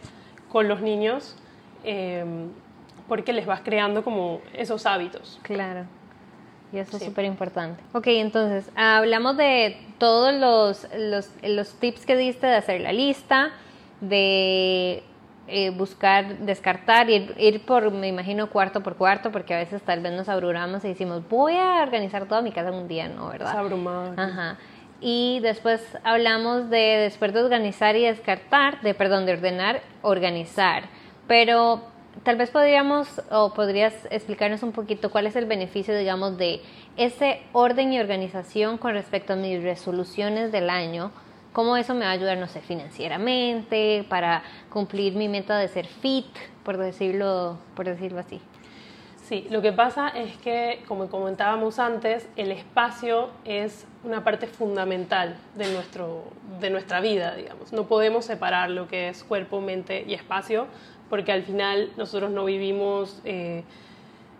[0.49, 1.35] con los niños.
[1.83, 2.25] Eh,
[3.09, 5.39] porque les vas creando como esos hábitos.
[5.41, 5.85] Claro.
[6.71, 7.81] Y eso es súper importante.
[7.93, 13.51] Ok, entonces, hablamos de todos los, los, los, tips que diste de hacer la lista,
[14.01, 15.03] de
[15.47, 20.01] eh, buscar, descartar, ir, ir por, me imagino, cuarto por cuarto, porque a veces tal
[20.01, 23.29] vez nos abrumamos y decimos, voy a organizar toda mi casa en un día, ¿no?
[23.29, 23.57] ¿Verdad?
[23.57, 24.13] Abrumado.
[24.15, 24.57] Ajá.
[25.01, 30.83] Y después hablamos de, después de organizar y descartar, de, perdón, de ordenar, organizar.
[31.27, 31.81] Pero
[32.23, 36.61] tal vez podríamos o podrías explicarnos un poquito cuál es el beneficio, digamos, de
[36.97, 41.11] ese orden y organización con respecto a mis resoluciones del año,
[41.53, 45.87] cómo eso me va a ayudar, no sé, financieramente, para cumplir mi meta de ser
[45.87, 46.27] fit,
[46.63, 48.41] por decirlo, por decirlo así.
[49.29, 55.35] Sí, lo que pasa es que, como comentábamos antes, el espacio es una parte fundamental
[55.53, 56.23] de, nuestro,
[56.59, 57.71] de nuestra vida, digamos.
[57.71, 60.65] No podemos separar lo que es cuerpo, mente y espacio
[61.09, 63.63] porque al final nosotros no vivimos eh,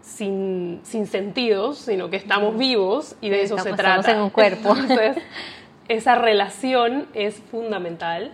[0.02, 4.00] sin, sin, sentidos, sino que estamos vivos y de eso se trata.
[4.00, 4.76] Estamos en un cuerpo.
[4.76, 5.18] Entonces,
[5.88, 8.32] esa relación es fundamental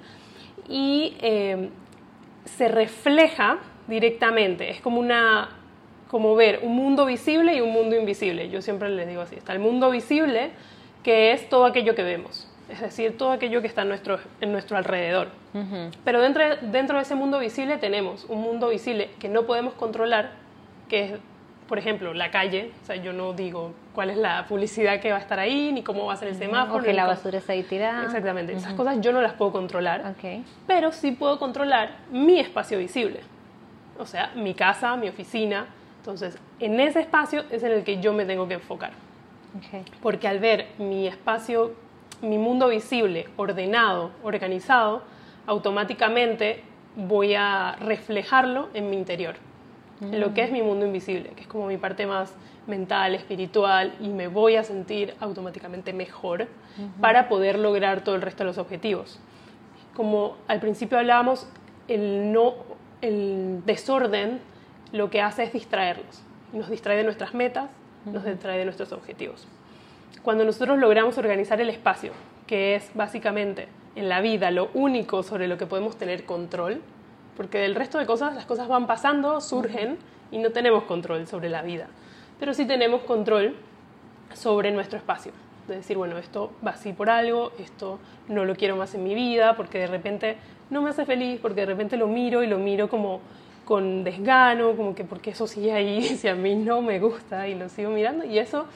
[0.68, 1.70] y eh,
[2.46, 4.70] se refleja directamente.
[4.70, 5.50] Es como una
[6.10, 8.50] como ver un mundo visible y un mundo invisible.
[8.50, 10.52] Yo siempre les digo así, está el mundo visible,
[11.04, 14.52] que es todo aquello que vemos es decir, todo aquello que está en nuestro, en
[14.52, 15.30] nuestro alrededor.
[16.04, 20.32] Pero dentro, dentro de ese mundo visible tenemos un mundo visible que no podemos controlar,
[20.90, 21.12] que es,
[21.68, 22.72] por ejemplo, la calle.
[22.84, 25.82] O sea, yo no digo cuál es la publicidad que va a estar ahí, ni
[25.82, 26.82] cómo va a ser el semáforo.
[26.82, 28.04] O que la basura está ahí tirada.
[28.04, 28.54] Exactamente.
[28.54, 30.16] Esas cosas yo no las puedo controlar.
[30.68, 33.22] Pero sí puedo controlar mi espacio visible.
[33.98, 35.68] O sea, mi casa, mi oficina.
[36.00, 38.92] Entonces, en ese espacio es en el que yo me tengo que enfocar.
[40.02, 41.74] Porque al ver mi espacio
[42.26, 45.04] mi mundo visible, ordenado, organizado,
[45.46, 46.64] automáticamente
[46.96, 49.36] voy a reflejarlo en mi interior,
[50.02, 52.34] en lo que es mi mundo invisible, que es como mi parte más
[52.68, 56.48] mental, espiritual, y me voy a sentir automáticamente mejor
[57.00, 59.20] para poder lograr todo el resto de los objetivos.
[59.94, 61.48] Como al principio hablábamos,
[61.88, 62.56] el, no,
[63.02, 64.40] el desorden
[64.92, 67.70] lo que hace es distraernos, nos distrae de nuestras metas,
[68.06, 69.48] nos distrae de nuestros objetivos
[70.24, 72.12] cuando nosotros logramos organizar el espacio,
[72.48, 76.82] que es básicamente en la vida lo único sobre lo que podemos tener control,
[77.38, 79.98] porque del resto de cosas las cosas van pasando, surgen
[80.32, 81.88] y no tenemos control sobre la vida,
[82.40, 83.56] pero sí tenemos control
[84.34, 85.32] sobre nuestro espacio.
[85.68, 87.98] De decir, bueno, esto va así por algo, esto
[88.28, 90.38] no lo quiero más en mi vida, porque de repente
[90.70, 93.20] no me hace feliz, porque de repente lo miro y lo miro como
[93.66, 97.56] con desgano, como que porque eso sigue ahí, si a mí no me gusta y
[97.56, 98.68] lo sigo mirando, y eso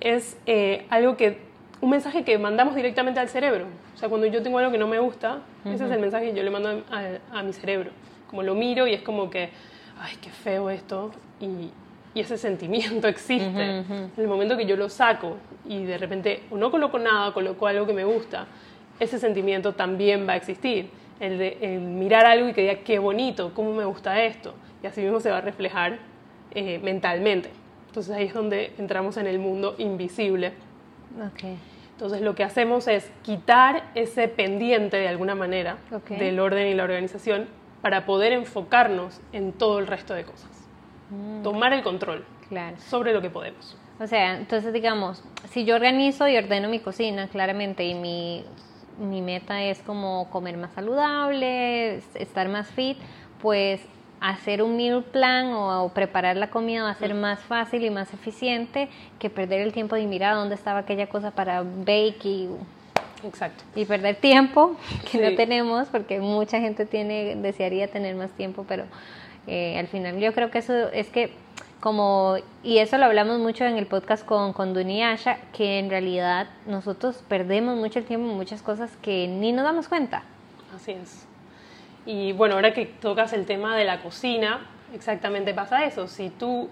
[0.00, 1.38] es eh, algo que,
[1.80, 3.66] un mensaje que mandamos directamente al cerebro.
[3.94, 6.36] O sea, cuando yo tengo algo que no me gusta, ese es el mensaje que
[6.36, 7.90] yo le mando a, mi cerebro.
[8.28, 9.50] Como lo miro y es como que,
[10.00, 11.10] ay, qué feo esto.
[11.40, 11.70] Y,
[12.14, 13.78] y ese sentimiento existe.
[13.80, 15.36] En el momento que yo lo saco
[15.66, 18.46] y de repente o no coloco nada, coloco algo que me gusta,
[18.98, 20.90] ese sentimiento también va a existir.
[21.18, 24.54] El de mirar algo y que diga, qué bonito, cómo me gusta esto.
[24.82, 25.98] Y así mismo se va a reflejar
[26.52, 27.50] eh, mentalmente.
[27.90, 30.52] Entonces ahí es donde entramos en el mundo invisible.
[31.92, 36.84] Entonces lo que hacemos es quitar ese pendiente de alguna manera del orden y la
[36.84, 37.48] organización
[37.82, 40.48] para poder enfocarnos en todo el resto de cosas.
[41.10, 41.42] Mm.
[41.42, 42.24] Tomar el control
[42.78, 43.76] sobre lo que podemos.
[43.98, 48.44] O sea, entonces digamos, si yo organizo y ordeno mi cocina claramente y mi,
[49.00, 52.98] mi meta es como comer más saludable, estar más fit,
[53.42, 53.80] pues
[54.20, 58.12] hacer un meal plan o, preparar la comida va a ser más fácil y más
[58.12, 62.48] eficiente que perder el tiempo de mirar dónde estaba aquella cosa para bake y,
[63.24, 63.64] Exacto.
[63.74, 64.76] y perder tiempo
[65.10, 68.84] que no tenemos porque mucha gente tiene desearía tener más tiempo pero
[69.46, 71.32] eh, al final yo creo que eso es que
[71.80, 75.88] como y eso lo hablamos mucho en el podcast con, con Duni Asha que en
[75.88, 80.24] realidad nosotros perdemos mucho el tiempo en muchas cosas que ni nos damos cuenta.
[80.76, 81.29] Así es
[82.10, 86.08] y bueno, ahora que tocas el tema de la cocina, exactamente pasa eso.
[86.08, 86.68] Si tú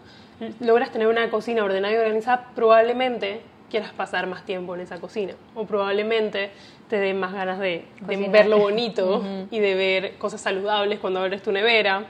[0.58, 5.34] logras tener una cocina ordenada y organizada, probablemente quieras pasar más tiempo en esa cocina.
[5.54, 6.50] O probablemente
[6.88, 9.22] te dé más ganas de, de ver lo bonito
[9.52, 12.04] y de ver cosas saludables cuando abres tu nevera.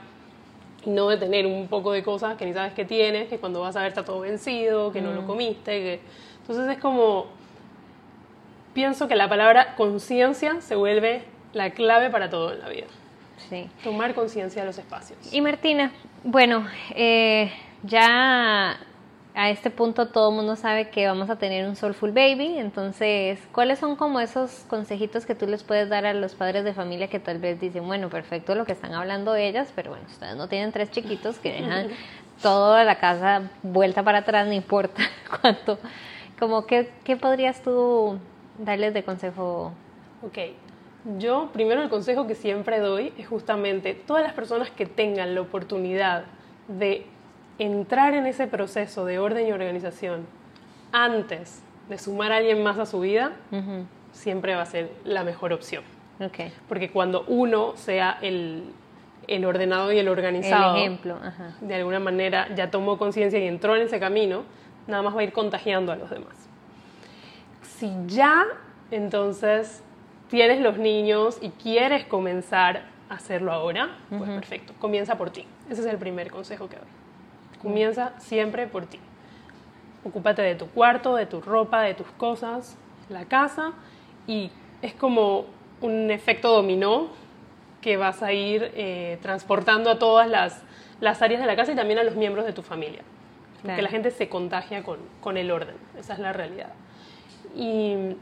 [0.85, 3.61] Y no de tener un poco de cosas que ni sabes que tienes, que cuando
[3.61, 5.71] vas a ver está todo vencido, que no lo comiste.
[5.71, 5.99] Que...
[6.41, 7.27] Entonces es como,
[8.73, 12.87] pienso que la palabra conciencia se vuelve la clave para todo en la vida.
[13.49, 13.69] Sí.
[13.83, 15.33] Tomar conciencia de los espacios.
[15.33, 15.91] Y Martina,
[16.23, 17.51] bueno, eh,
[17.83, 18.79] ya
[19.35, 23.39] a este punto todo el mundo sabe que vamos a tener un Soulful Baby, entonces,
[23.51, 27.07] ¿cuáles son como esos consejitos que tú les puedes dar a los padres de familia
[27.07, 30.49] que tal vez dicen, bueno, perfecto lo que están hablando ellas, pero bueno, ustedes no
[30.49, 31.87] tienen tres chiquitos que dejan
[32.41, 35.03] toda la casa vuelta para atrás, no importa
[35.41, 35.79] cuánto.
[36.37, 38.17] Como, ¿qué, ¿Qué podrías tú
[38.57, 39.73] darles de consejo?
[40.21, 40.37] Ok,
[41.17, 45.41] yo primero el consejo que siempre doy es justamente todas las personas que tengan la
[45.41, 46.25] oportunidad
[46.67, 47.05] de
[47.57, 50.25] entrar en ese proceso de orden y organización
[50.91, 53.33] antes de sumar a alguien más a su vida,
[54.11, 55.83] siempre va a ser la mejor opción.
[56.19, 56.51] Okay.
[56.67, 58.73] Porque cuando uno sea el,
[59.27, 61.17] el ordenado y el organizado, el ejemplo,
[61.61, 64.43] de alguna manera ya tomó conciencia y entró en ese camino,
[64.87, 66.35] nada más va a ir contagiando a los demás.
[67.61, 68.45] Si ya
[68.91, 69.83] entonces
[70.29, 75.45] tienes los niños y quieres comenzar a hacerlo ahora, pues perfecto, comienza por ti.
[75.69, 76.87] Ese es el primer consejo que doy.
[77.61, 78.99] Comienza siempre por ti.
[80.05, 82.77] Ocúpate de tu cuarto, de tu ropa, de tus cosas,
[83.09, 83.73] la casa
[84.27, 85.45] y es como
[85.81, 87.07] un efecto dominó
[87.81, 90.61] que vas a ir eh, transportando a todas las,
[90.99, 93.01] las, áreas de la casa y también a los miembros de tu familia.
[93.61, 96.71] Porque la gente se contagia con, con el orden, esa es la realidad.
[97.55, 98.15] Y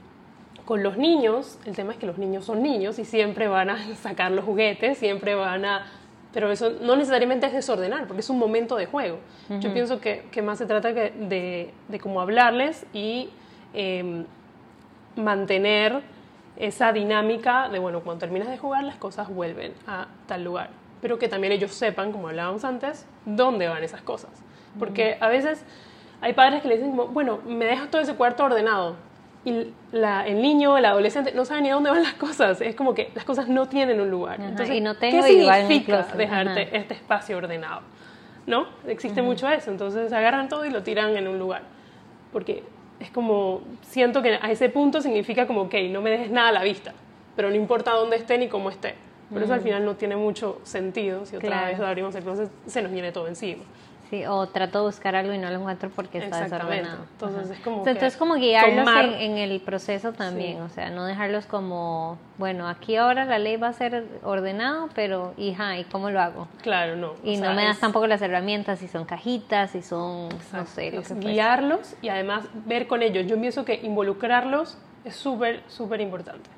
[0.67, 3.95] con los niños, el tema es que los niños son niños y siempre van a
[4.03, 5.86] sacar los juguetes, siempre van a
[6.34, 9.17] pero eso no necesariamente es desordenar, porque es un momento de juego.
[9.49, 13.30] Yo pienso que, que, más se trata de, de cómo hablarles y
[13.73, 14.25] em,
[15.15, 16.03] mantener
[16.58, 20.69] esa dinámica de, bueno, cuando terminas de jugar las cosas vuelven a tal lugar,
[21.01, 24.30] pero que también ellos sepan, como hablábamos antes, dónde van esas cosas.
[24.77, 25.63] Porque a veces
[26.21, 28.95] hay padres que le dicen como, bueno, me dejas todo ese cuarto ordenado,
[29.47, 32.60] y la, el niño, el adolescente, no sabe ni a dónde van las cosas.
[32.60, 34.41] Es como que las cosas no tienen un lugar.
[34.41, 37.79] Entonces, y no tengo ¿qué significa dejarte este espacio ordenado?
[38.45, 38.67] ¿No?
[38.86, 39.71] Existe mucho eso.
[39.71, 41.62] Entonces agarran todo y lo tiran en un lugar.
[42.33, 42.62] Porque
[42.99, 46.51] es como, siento que a ese punto significa como, ok, no me dejes nada a
[46.51, 46.93] la vista,
[47.38, 48.95] pero no importa dónde esté ni cómo esté.
[49.31, 52.81] Por eso al final no tiene mucho sentido si otra vez abrimos el closet, se
[52.81, 53.63] nos viene todo encima.
[54.10, 57.04] Sí, o trato de buscar algo y no lo encuentro porque está desordenado.
[57.12, 58.88] Entonces es como Entonces como guiarlos
[59.20, 63.67] en, el proceso también, o sea, no dejarlos como, bueno, aquí ahora la ley va
[63.67, 66.48] a ser ordenado, pero hija, ¿y cómo lo hago?
[66.62, 67.15] Claro, no.
[67.24, 71.04] Y no me das tampoco las herramientas, si son cajitas, si son, no sé, lo
[71.04, 73.26] que Guiarlos y además ver con ellos.
[73.28, 76.50] Yo pienso que involucrarlos es súper, súper importante.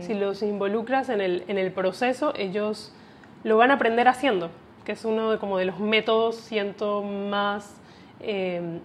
[0.00, 2.92] Si los involucras en el, en el proceso, ellos
[3.44, 4.50] lo van a aprender haciendo
[4.88, 7.78] que es uno de, como de los métodos, siento, más...
[8.20, 8.78] Eh,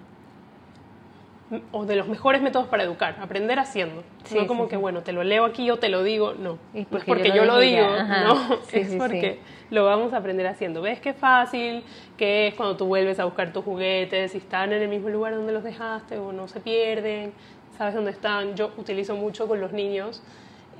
[1.71, 4.03] o de los mejores métodos para educar, aprender haciendo.
[4.35, 6.57] no como que, bueno, te lo leo aquí o te lo digo, no.
[6.73, 9.39] no es porque yo, lo, digo, no, es porque
[9.69, 10.81] lo vamos a aprender haciendo.
[10.81, 11.85] ¿Ves qué fácil
[12.17, 15.33] que es cuando tú vuelves a buscar tus juguetes, si están en el mismo lugar
[15.35, 17.31] donde los dejaste o no se pierden,
[17.77, 18.55] sabes dónde están?
[18.55, 20.21] Yo utilizo mucho con los niños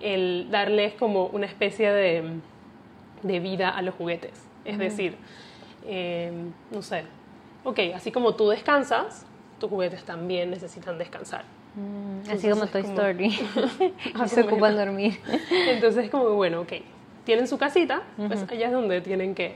[0.01, 2.23] el darles como una especie de,
[3.21, 4.52] de vida a los juguetes.
[4.65, 5.15] Es decir,
[5.85, 7.03] em, no sé,
[7.63, 9.25] ok, así como tú descansas,
[9.59, 11.43] tus juguetes también necesitan descansar.
[11.75, 13.31] Mm, así como Toy Story.
[14.27, 15.19] se ocupan dormir.
[15.49, 16.73] Entonces es como, bueno, ok,
[17.25, 19.55] tienen su casita, pues allá es donde tienen que,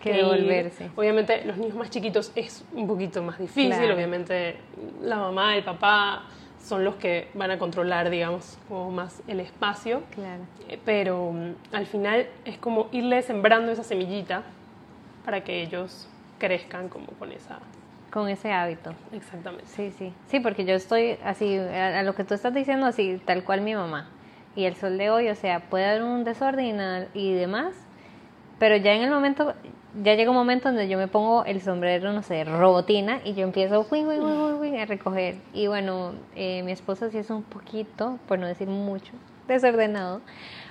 [0.00, 0.90] que, devolverse.
[0.96, 4.56] Obviamente los niños más chiquitos es un poquito más difícil, obviamente
[5.02, 6.24] la mamá, el papá
[6.62, 10.02] son los que van a controlar, digamos, como más el espacio.
[10.14, 10.42] Claro.
[10.68, 14.42] Eh, pero mm, al final es como irle sembrando esa semillita
[15.24, 16.08] para que ellos
[16.38, 17.58] crezcan como con esa...
[18.10, 18.92] Con ese hábito.
[19.12, 19.66] Exactamente.
[19.66, 20.12] Sí, sí.
[20.26, 23.74] Sí, porque yo estoy así, a, lo que tú estás diciendo, así, tal cual mi
[23.74, 24.08] mamá.
[24.56, 27.72] Y el sol de hoy, o sea, puede haber un desorden y demás,
[28.58, 29.54] pero ya en el momento,
[30.02, 33.42] ya llega un momento donde yo me pongo el sombrero, no sé, robotina y yo
[33.42, 35.36] empiezo a recoger.
[35.52, 39.12] Y bueno, eh, mi esposo sí es un poquito, por no decir mucho,
[39.48, 40.20] desordenado.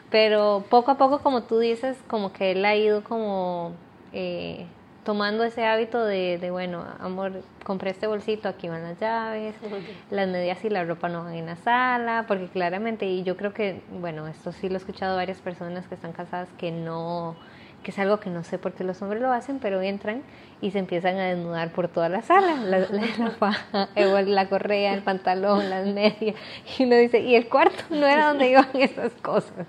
[0.09, 3.73] Pero poco a poco, como tú dices, como que él ha ido como
[4.13, 4.65] eh,
[5.03, 9.55] tomando ese hábito de, de, bueno, amor, compré este bolsito, aquí van las llaves,
[10.11, 13.53] las medias y la ropa no van en la sala, porque claramente, y yo creo
[13.53, 17.35] que, bueno, esto sí lo he escuchado varias personas que están casadas que no
[17.83, 20.21] que es algo que no sé por qué los hombres lo hacen, pero entran
[20.61, 25.01] y se empiezan a desnudar por toda la sala, la, la, faja, la correa, el
[25.01, 26.35] pantalón, las medias,
[26.77, 29.65] y uno dice, y el cuarto no era donde iban esas cosas.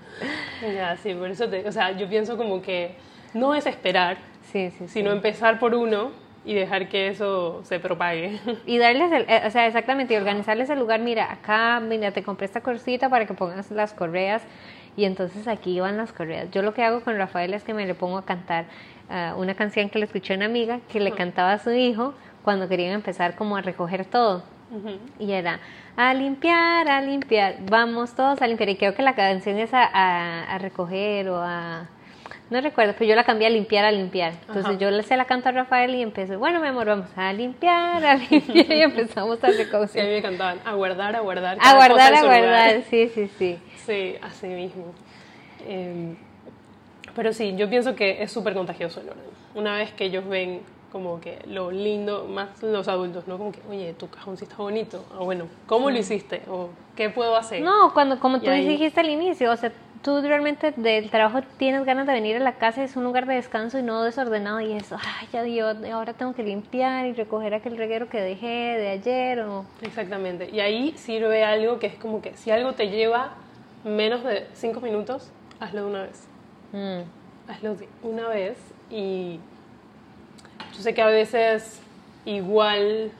[0.62, 2.94] Ya, sí, por eso, te, o sea, yo pienso como que
[3.34, 4.18] no es esperar,
[4.52, 6.10] sí, sí, sino empezar por uno
[6.44, 8.40] y dejar que eso se propague.
[8.66, 12.22] Y darles, el, eh, o sea, exactamente, y organizarles el lugar, mira, acá, mira, te
[12.22, 14.42] compré esta cosita para que pongas las correas,
[14.96, 16.50] y entonces aquí van las correas.
[16.50, 18.66] Yo lo que hago con Rafael es que me le pongo a cantar
[19.08, 22.14] uh, una canción que le escuché a una amiga que le cantaba a su hijo
[22.42, 24.42] cuando querían empezar como a recoger todo.
[25.18, 25.58] Y era,
[25.96, 28.68] a limpiar, a limpiar, vamos todos a limpiar.
[28.68, 31.88] Y creo que la canción es a, a recoger o a
[32.50, 34.32] no recuerdo, pero yo la cambié a limpiar, a limpiar.
[34.48, 37.32] Entonces yo le se la canto a Rafael y empecé, bueno, mi amor, vamos a
[37.32, 39.88] limpiar, a limpiar y empezamos a recoger.
[39.88, 41.58] Sí, a mí me cantaban, a guardar, a guardar.
[41.60, 43.58] A guardar, a guardar, sí, sí, sí.
[43.86, 44.86] Sí, así mismo.
[45.66, 46.16] Eh,
[47.14, 49.24] pero sí, yo pienso que es súper contagioso el orden.
[49.54, 53.38] Una vez que ellos ven como que lo lindo, más los adultos, ¿no?
[53.38, 55.04] Como que, oye, tu cajón sí está bonito.
[55.18, 56.42] O bueno, ¿cómo lo hiciste?
[56.48, 57.62] O ¿qué puedo hacer?
[57.62, 62.06] No, cuando, como tú dijiste al inicio, o sea, tú realmente del trabajo tienes ganas
[62.06, 64.96] de venir a la casa, es un lugar de descanso y no desordenado y eso,
[64.98, 69.40] ay, ya Dios, ahora tengo que limpiar y recoger aquel reguero que dejé de ayer
[69.40, 69.64] o...
[69.82, 73.34] Exactamente, y ahí sirve algo que es como que si algo te lleva
[73.84, 76.28] menos de cinco minutos, hazlo de una vez.
[76.72, 77.50] Mm.
[77.50, 78.56] Hazlo de una vez
[78.90, 79.38] y
[80.74, 81.80] yo sé que a veces
[82.24, 83.10] igual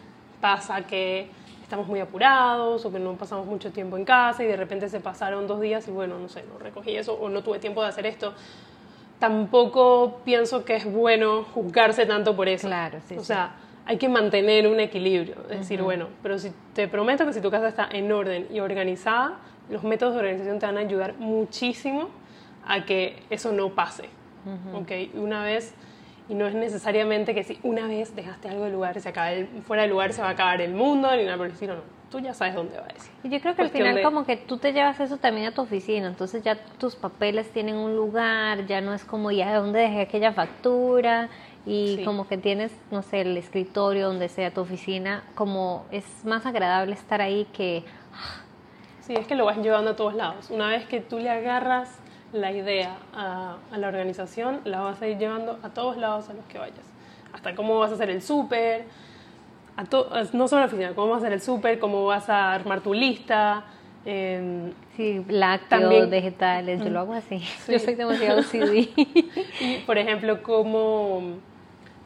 [0.40, 1.28] pasa que
[1.70, 4.98] estamos muy apurados o que no pasamos mucho tiempo en casa y de repente se
[4.98, 7.88] pasaron dos días y bueno, no sé, no recogí eso o no tuve tiempo de
[7.88, 8.34] hacer esto.
[9.20, 12.66] Tampoco pienso que es bueno juzgarse tanto por eso.
[12.66, 13.16] Claro, sí.
[13.16, 13.52] O sea,
[13.86, 15.36] hay que mantener un equilibrio.
[15.48, 18.58] Es decir, bueno, pero si te prometo que si tu casa está en orden y
[18.58, 22.08] organizada, los métodos de organización te van a ayudar muchísimo
[22.66, 24.08] a que eso no pase.
[24.74, 24.90] ¿ok?
[25.14, 25.72] Una vez
[26.30, 29.48] y no es necesariamente que si una vez dejaste algo de lugar, se acaba el,
[29.62, 31.82] fuera de lugar se va a acabar el mundo, ni nada por el estilo, no.
[32.08, 33.10] Tú ya sabes dónde va eso.
[33.24, 35.62] Y yo creo que al final como que tú te llevas eso también a tu
[35.62, 40.02] oficina, entonces ya tus papeles tienen un lugar, ya no es como ya dónde dejé
[40.02, 41.28] aquella factura
[41.66, 46.46] y como que tienes, no sé, el escritorio, donde sea tu oficina, como es más
[46.46, 47.84] agradable estar ahí que...
[49.00, 50.48] Sí, es que lo vas llevando a todos lados.
[50.50, 51.98] Una vez que tú le agarras
[52.32, 56.44] la idea a, la organización la vas a ir llevando a todos lados a los
[56.46, 56.84] que vayas.
[57.32, 58.84] Hasta cómo vas a hacer el súper,
[60.32, 62.92] no solo la oficina, cómo vas a hacer el súper, cómo vas a armar tu
[62.94, 63.64] lista.
[64.04, 67.42] Eh, sí, lácteos, también, vegetales, yo lo hago así.
[67.68, 68.88] Yo soy demasiado CD.
[69.60, 71.34] y, por ejemplo, como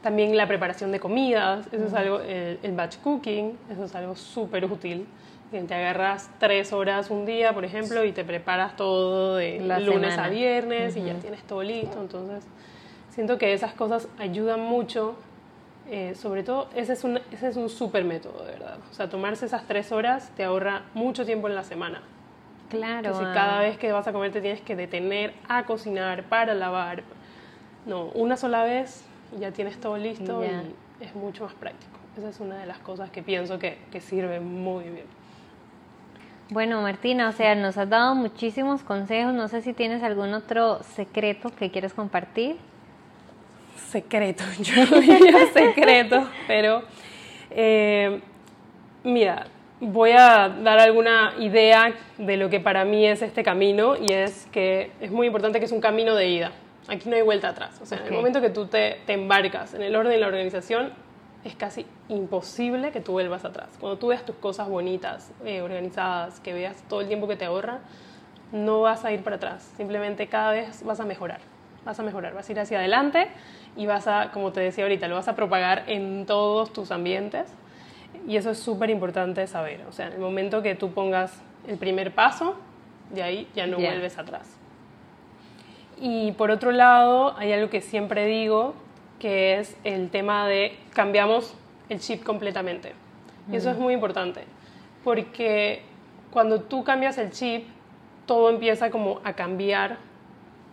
[0.02, 4.64] también la preparación de comidas, eso es algo, el batch cooking, eso es algo súper
[4.64, 5.06] útil
[5.50, 10.28] te agarras tres horas un día, por ejemplo, y te preparas todo de lunes a
[10.28, 12.00] viernes y ya tienes todo listo.
[12.00, 12.44] Entonces,
[13.10, 15.14] siento que esas cosas ayudan mucho.
[15.90, 18.78] Eh, sobre todo, ese es, un, ese es un súper método, de verdad.
[18.90, 22.02] O sea, tomarse esas tres horas te ahorra mucho tiempo en la semana.
[22.70, 23.14] Claro.
[23.14, 27.04] si cada vez que vas a comer te tienes que detener a cocinar, para lavar.
[27.86, 29.04] No, una sola vez
[29.38, 31.98] ya tienes todo listo y es mucho más práctico.
[32.18, 35.23] Esa es una de las cosas que pienso que, que sirve muy bien.
[36.54, 39.34] Bueno, Martina, o sea, nos has dado muchísimos consejos.
[39.34, 42.58] No sé si tienes algún otro secreto que quieres compartir.
[43.88, 46.84] Secreto, yo no diría secreto, pero
[47.50, 48.20] eh,
[49.02, 49.48] mira,
[49.80, 54.46] voy a dar alguna idea de lo que para mí es este camino y es
[54.52, 56.52] que es muy importante que es un camino de ida.
[56.86, 57.80] Aquí no hay vuelta atrás.
[57.82, 60.28] O sea, en el momento que tú te, te embarcas en el orden de la
[60.28, 60.92] organización,
[61.44, 63.68] es casi imposible que tú vuelvas atrás.
[63.78, 67.44] Cuando tú veas tus cosas bonitas, eh, organizadas, que veas todo el tiempo que te
[67.44, 67.80] ahorra,
[68.52, 69.72] no vas a ir para atrás.
[69.76, 71.40] Simplemente cada vez vas a mejorar.
[71.84, 73.28] Vas a mejorar, vas a ir hacia adelante
[73.76, 77.46] y vas a, como te decía ahorita, lo vas a propagar en todos tus ambientes.
[78.26, 79.84] Y eso es súper importante saber.
[79.86, 82.56] O sea, en el momento que tú pongas el primer paso,
[83.10, 84.56] de ahí ya no vuelves atrás.
[86.00, 88.74] Y por otro lado, hay algo que siempre digo,
[89.24, 91.54] que es el tema de cambiamos
[91.88, 92.92] el chip completamente.
[93.50, 94.42] Y eso es muy importante,
[95.02, 95.80] porque
[96.30, 97.66] cuando tú cambias el chip,
[98.26, 99.96] todo empieza como a cambiar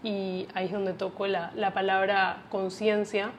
[0.04, 3.32] y ahí es donde toco la, la palabra conciencia,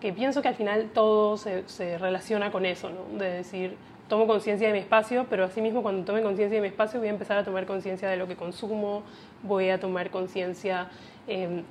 [0.00, 3.18] que pienso que al final todo se, se relaciona con eso, ¿no?
[3.20, 3.76] de decir,
[4.08, 7.12] tomo conciencia de mi espacio, pero asimismo cuando tome conciencia de mi espacio voy a
[7.12, 9.04] empezar a tomar conciencia de lo que consumo,
[9.44, 10.88] voy a tomar conciencia
[11.28, 11.62] eh,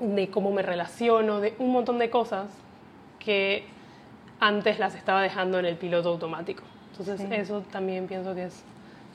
[0.00, 2.48] de cómo me relaciono, de un montón de cosas
[3.18, 3.64] que
[4.40, 6.62] antes las estaba dejando en el piloto automático.
[6.92, 8.62] Entonces eso también pienso que es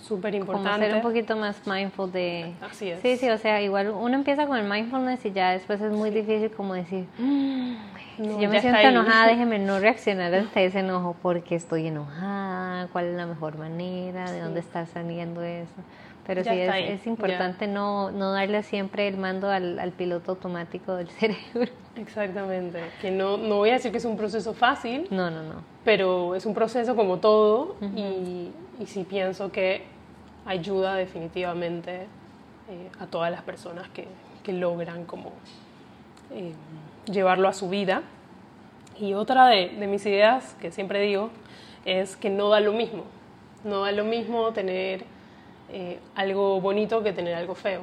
[0.02, 0.86] Súper importante.
[0.88, 2.54] ser un poquito más mindful de...
[2.62, 3.00] Así es.
[3.02, 6.10] Sí, sí, o sea, igual uno empieza con el mindfulness y ya después es muy
[6.12, 7.74] difícil como decir, "Mm,
[8.18, 8.86] No, si yo me siento está ahí".
[8.88, 14.32] enojada, déjeme no reaccionar ante ese enojo porque estoy enojada, cuál es la mejor manera,
[14.32, 15.72] de dónde está saliendo eso.
[16.28, 20.96] Pero Ya sí, es, importante no, no darle siempre el mando al, al piloto automático
[20.96, 21.72] del cerebro.
[21.96, 22.80] Exactamente.
[23.02, 25.62] Que no, no voy a decir que es un proceso fácil, No, no, no.
[25.84, 28.50] pero es un proceso como todo y,
[28.80, 29.84] y sí pienso que
[30.46, 32.08] ayuda definitivamente
[32.70, 34.08] eh, a todas las personas que,
[34.44, 35.32] que logran como
[36.32, 36.54] eh,
[37.06, 38.02] llevarlo a su vida.
[38.98, 41.30] Y otra de, de mis ideas que siempre digo
[41.86, 43.04] es que no da lo mismo.
[43.64, 45.04] No da lo mismo tener
[45.72, 47.82] eh, algo bonito que tener algo feo.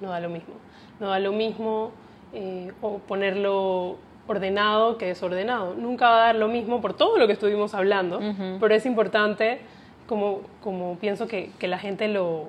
[0.00, 0.54] No da lo mismo.
[1.00, 1.92] No da lo mismo
[2.32, 5.74] eh, o ponerlo ordenado que desordenado.
[5.74, 8.20] Nunca va a dar lo mismo por todo lo que estuvimos hablando,
[8.58, 9.60] pero es importante,
[10.06, 12.46] como, como pienso que, que la gente lo,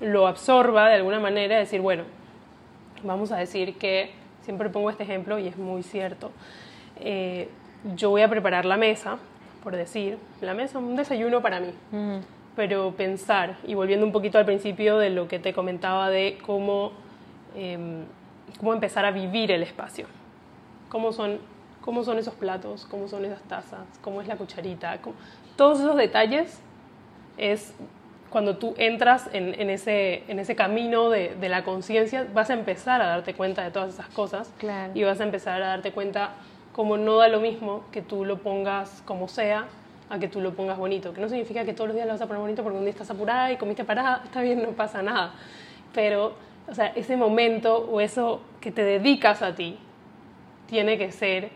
[0.00, 2.04] lo absorba de alguna manera, decir, bueno,
[3.02, 4.10] vamos a decir que,
[4.48, 6.30] siempre pongo este ejemplo y es muy cierto,
[7.00, 7.50] eh,
[7.96, 9.18] yo voy a preparar la mesa,
[9.62, 11.74] por decir, la mesa, un desayuno para mí,
[12.58, 16.90] pero pensar, y volviendo un poquito al principio de lo que te comentaba de cómo,
[17.54, 18.02] em,
[18.58, 20.06] cómo empezar a vivir el espacio,
[20.88, 21.38] cómo son,
[21.80, 25.14] cómo son esos platos, cómo son esas tazas, cómo es la cucharita, cómo-
[25.54, 26.60] todos esos detalles
[27.36, 27.72] es
[28.28, 32.54] cuando tú entras en, en ese, en ese camino de, de la conciencia, vas a
[32.54, 34.52] empezar a darte cuenta de todas esas cosas.
[34.58, 34.90] Claro.
[34.96, 36.32] y vas a empezar a darte cuenta
[36.72, 39.66] como no da lo mismo que tú lo pongas como sea
[40.10, 42.22] a que tú lo pongas bonito, que no significa que todos los días lo vas
[42.22, 45.02] a poner bonito porque un día estás apurada y comiste parada, está bien, no pasa
[45.02, 45.34] nada,
[45.94, 46.34] pero
[46.68, 49.78] o sea, ese momento o eso que te dedicas a ti
[50.66, 51.50] tiene que ser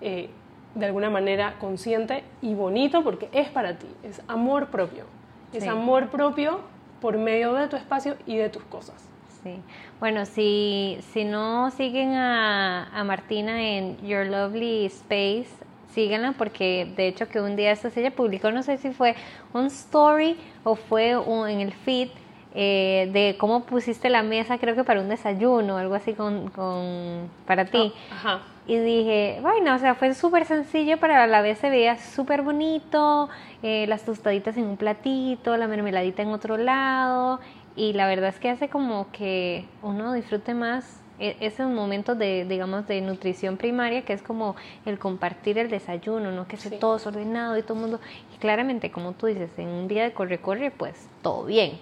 [0.00, 0.28] eh,
[0.74, 5.04] de alguna manera consciente y bonito porque es para ti, es amor propio.
[5.52, 6.60] Es amor propio
[7.00, 9.08] por medio de tu espacio y de tus cosas.
[9.42, 9.54] Sí.
[9.98, 15.48] Bueno, si, si no siguen a, a Martina en Your Lovely Space,
[15.94, 19.14] síganla porque de hecho que un día esta ella publicó, no sé si fue
[19.52, 22.08] un story o fue un- en el feed
[22.54, 27.28] eh, de cómo pusiste la mesa, creo que para un desayuno, algo así con, con
[27.46, 27.92] para ti.
[28.10, 28.40] Ajá.
[28.66, 32.42] Y dije, bueno, o sea, fue súper sencillo, pero a la vez se veía súper
[32.42, 33.28] bonito,
[33.62, 37.38] eh, las tostaditas en un platito, la mermeladita en otro lado,
[37.76, 42.86] y la verdad es que hace como que uno disfrute más esos momentos de, digamos,
[42.86, 44.54] de nutrición primaria, que es como
[44.86, 46.46] el compartir el desayuno, ¿no?
[46.46, 46.76] Que Sí.
[46.78, 48.00] todo desordenado y todo el mundo,
[48.34, 51.78] y claramente, como tú dices, en un día de corre-corre, pues todo bien,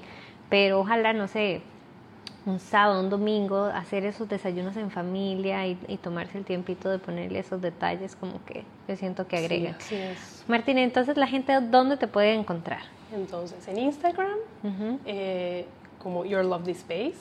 [0.48, 1.62] pero ojalá, no sé,
[2.46, 6.98] un sábado, un domingo, hacer esos desayunos en familia y, y tomarse el tiempito de
[7.00, 9.74] ponerle esos detalles como que yo siento que agregan.
[9.80, 10.44] Sí, así es.
[10.46, 12.82] Martina, entonces la gente, ¿dónde te puede encontrar?
[13.12, 14.38] Entonces, en Instagram,
[15.04, 15.66] eh,
[16.06, 17.16] como Your Lovely Space.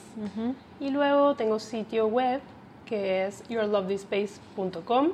[0.78, 2.40] Y luego tengo sitio web
[2.84, 5.08] que es yourlovelyspace.com.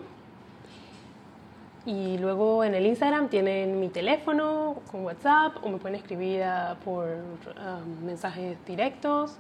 [1.87, 6.45] Y luego en el Instagram tienen mi teléfono con WhatsApp o me pueden escribir
[6.85, 7.16] por
[7.57, 9.39] ah, mensajes directos.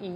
[0.00, 0.10] Y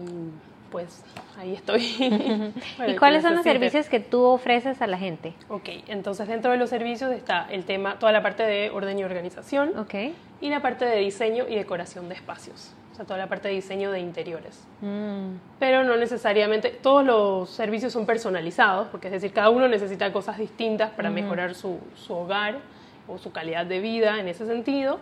[0.73, 1.05] pues
[1.39, 1.85] ahí estoy.
[2.89, 5.35] ¿Y cuáles son los servicios que tú ofreces a la gente?
[5.49, 9.05] Ok, entonces dentro de los servicios está el tema, toda la parte de orden y
[9.05, 9.95] organización Ok.
[10.41, 12.75] y la parte de diseño y decoración de espacios.
[12.97, 17.51] O sea, toda la parte de diseño de interiores Mm, pero no necesariamente todos los
[17.51, 22.15] servicios son personalizados, porque es decir, cada uno necesita cosas distintas para mejorar su, su
[22.15, 22.61] hogar
[23.07, 24.99] o su calidad de vida en ese sentido.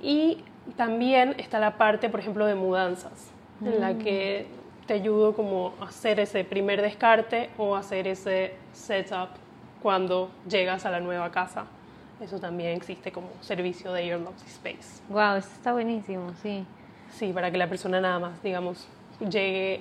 [0.00, 0.38] Y
[0.76, 3.30] también está la parte, por ejemplo, de mudanzas,
[3.62, 4.46] en la que
[4.86, 9.28] te ayudo como a hacer ese primer descarte o hacer ese setup
[9.82, 11.66] cuando llegas a la nueva casa.
[12.18, 15.02] Eso también existe como servicio de Your Lovely Space.
[15.10, 16.64] wow, esto está buenísimo, sí.
[17.14, 18.86] Sí, para que la persona nada más, digamos,
[19.20, 19.80] llegue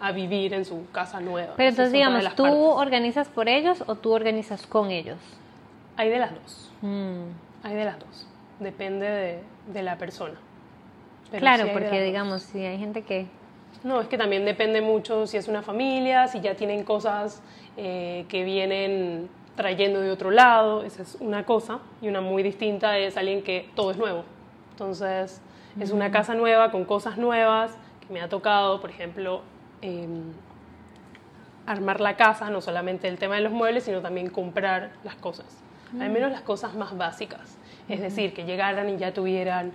[0.00, 1.54] a vivir en su casa nueva.
[1.56, 2.58] Pero entonces, digamos, ¿tú partes.
[2.60, 5.18] organizas por ellos o tú organizas con ellos?
[5.96, 7.22] Hay de las dos, Mm,
[7.62, 8.26] hay de las dos.
[8.58, 9.38] Depende de,
[9.72, 10.34] de la persona.
[11.30, 13.26] Pero Claro, sí porque digamos, si hay gente que...
[13.84, 17.40] No, es que también depende mucho si es una familia, si ya tienen cosas
[17.76, 22.98] eh, que vienen trayendo de otro lado, esa es una cosa, y una muy distinta
[22.98, 24.24] es alguien que todo es nuevo.
[24.72, 25.40] Entonces,
[25.80, 27.72] es una casa nueva con cosas nuevas
[28.06, 29.42] que me ha tocado, por ejemplo,
[29.80, 30.32] em,
[31.66, 35.46] armar la casa, no solamente el tema de los muebles, sino también comprar las cosas,
[36.00, 37.58] al menos las cosas más básicas.
[37.88, 39.72] Es decir, que llegaran y ya tuvieran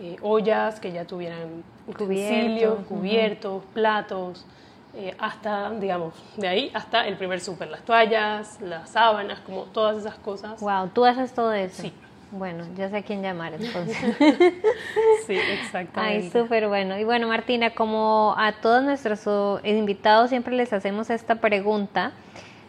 [0.00, 4.46] eh, ollas, que ya tuvieran utensilios, cubiertos, platos,
[4.94, 9.96] eh, hasta, digamos, de ahí hasta el primer súper, las toallas, las sábanas, como todas
[9.98, 10.60] esas cosas.
[10.60, 11.82] Wow, tú haces todo eso.
[11.82, 11.92] Sí,
[12.30, 13.96] Bueno, ya sé a quién llamar entonces.
[15.26, 15.92] sí, exactamente.
[15.94, 16.98] Ay, súper bueno.
[16.98, 19.26] Y bueno, Martina, como a todos nuestros
[19.64, 22.12] invitados siempre les hacemos esta pregunta,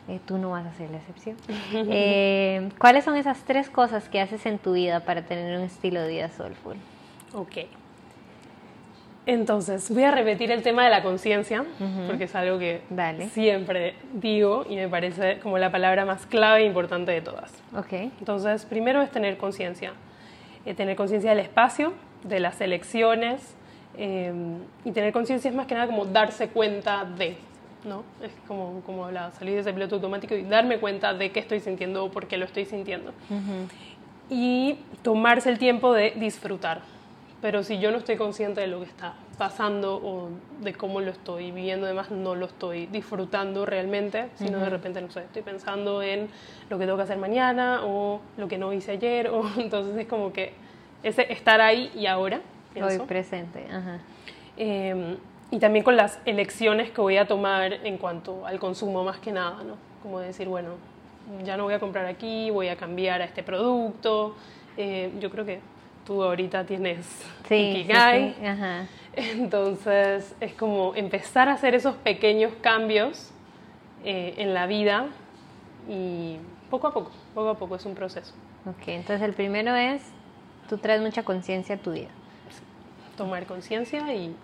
[0.07, 1.35] eh, tú no vas a ser la excepción.
[1.91, 6.01] Eh, ¿Cuáles son esas tres cosas que haces en tu vida para tener un estilo
[6.01, 6.77] de vida soulful?
[7.33, 7.57] Ok.
[9.29, 11.63] Entonces, voy a repetir el tema de la conciencia,
[12.07, 12.81] porque es algo que
[13.31, 17.53] siempre digo y me parece como la palabra más clave e importante de todas.
[17.77, 18.11] Okay.
[18.17, 19.93] Entonces, primero es tener conciencia.
[20.65, 23.55] Eh, tener conciencia del espacio, de las elecciones,
[23.99, 24.33] eh,
[24.83, 27.37] y tener conciencia es más que nada como darse cuenta de,
[27.85, 28.03] ¿no?
[28.23, 31.59] Es como, como hablaba, salir de ese piloto automático y darme cuenta de qué estoy
[31.59, 33.13] sintiendo o por qué lo estoy sintiendo.
[34.27, 36.81] Y tomarse el tiempo de disfrutar
[37.41, 40.29] pero si yo no estoy consciente de lo que está pasando o
[40.61, 45.09] de cómo lo estoy viviendo, además no lo estoy disfrutando realmente, sino de repente, no
[45.09, 46.27] sé, estoy pensando en
[46.69, 50.07] lo que tengo que hacer mañana o lo que no hice ayer, o entonces es
[50.07, 50.53] como que
[51.03, 52.41] ese estar ahí y ahora.
[52.81, 53.99] Hoy presente, ajá.
[54.57, 55.17] Em,
[55.51, 59.31] y también con las elecciones que voy a tomar en cuanto al consumo más que
[59.31, 59.75] nada, ¿no?
[60.03, 60.71] Como decir, bueno,
[61.43, 64.35] ya no voy a comprar aquí, voy a cambiar a este producto.
[64.77, 65.59] Eh, yo creo que
[66.09, 67.05] tú ahorita tienes
[67.47, 68.35] sí, Ikigai.
[69.13, 73.29] Entonces es como empezar a hacer esos pequeños cambios
[74.03, 75.05] eh, en la vida
[75.87, 76.37] y
[76.71, 78.33] poco a poco, poco a poco es un proceso.
[78.65, 80.01] Ok, entonces el primero es,
[80.67, 82.09] tú traes mucha conciencia a tu vida.
[83.15, 84.35] Tomar conciencia y,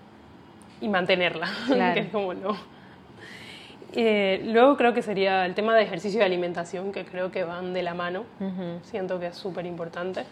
[0.81, 1.49] y, mantenerla,
[1.95, 2.55] que es como no.
[3.93, 7.73] Eh, luego creo que sería el tema de ejercicio y alimentación, que creo que van
[7.73, 8.25] de la mano.
[8.83, 10.25] Siento que es súper importante.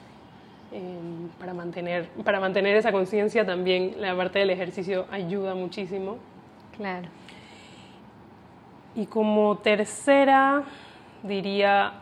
[1.39, 6.17] Para, mantener, para mantener esa conciencia también la parte del ejercicio ayuda muchísimo.
[6.75, 7.09] Claro.
[8.95, 10.63] Y como tercera,
[11.21, 11.93] diría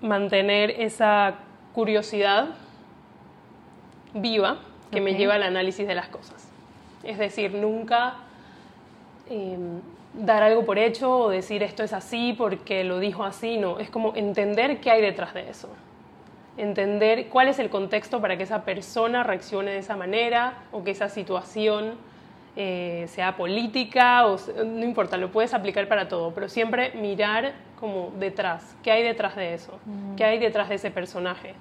[0.00, 1.38] mantener esa
[1.72, 2.50] curiosidad
[4.14, 4.58] viva
[4.92, 6.48] que me lleva al análisis de las cosas.
[7.02, 8.16] Es decir, nunca
[9.28, 9.80] em,
[10.14, 13.90] dar algo por hecho o decir esto es así porque lo dijo así, no, es
[13.90, 15.68] como entender qué hay detrás de eso
[16.58, 20.90] entender cuál es el contexto para que esa persona reaccione de esa manera o que
[20.90, 21.94] esa situación
[22.56, 28.12] eh, sea política o no importa, lo puedes aplicar para todo, pero siempre mirar como
[28.18, 29.78] detrás, qué hay detrás de eso,
[30.16, 31.54] qué hay detrás de ese personaje,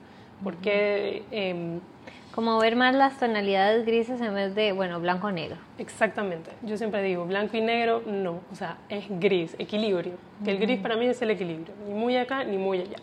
[0.43, 1.23] porque...
[1.31, 1.79] Em,
[2.33, 5.57] como ver más las tonalidades grises en vez de, bueno, blanco o negro.
[5.79, 6.51] Exactamente.
[6.61, 8.41] Yo siempre digo, blanco y negro, no.
[8.51, 10.13] O sea, es gris, equilibrio.
[10.45, 11.73] Que el gris para mí es el equilibrio.
[11.87, 12.97] Ni muy acá, ni muy allá.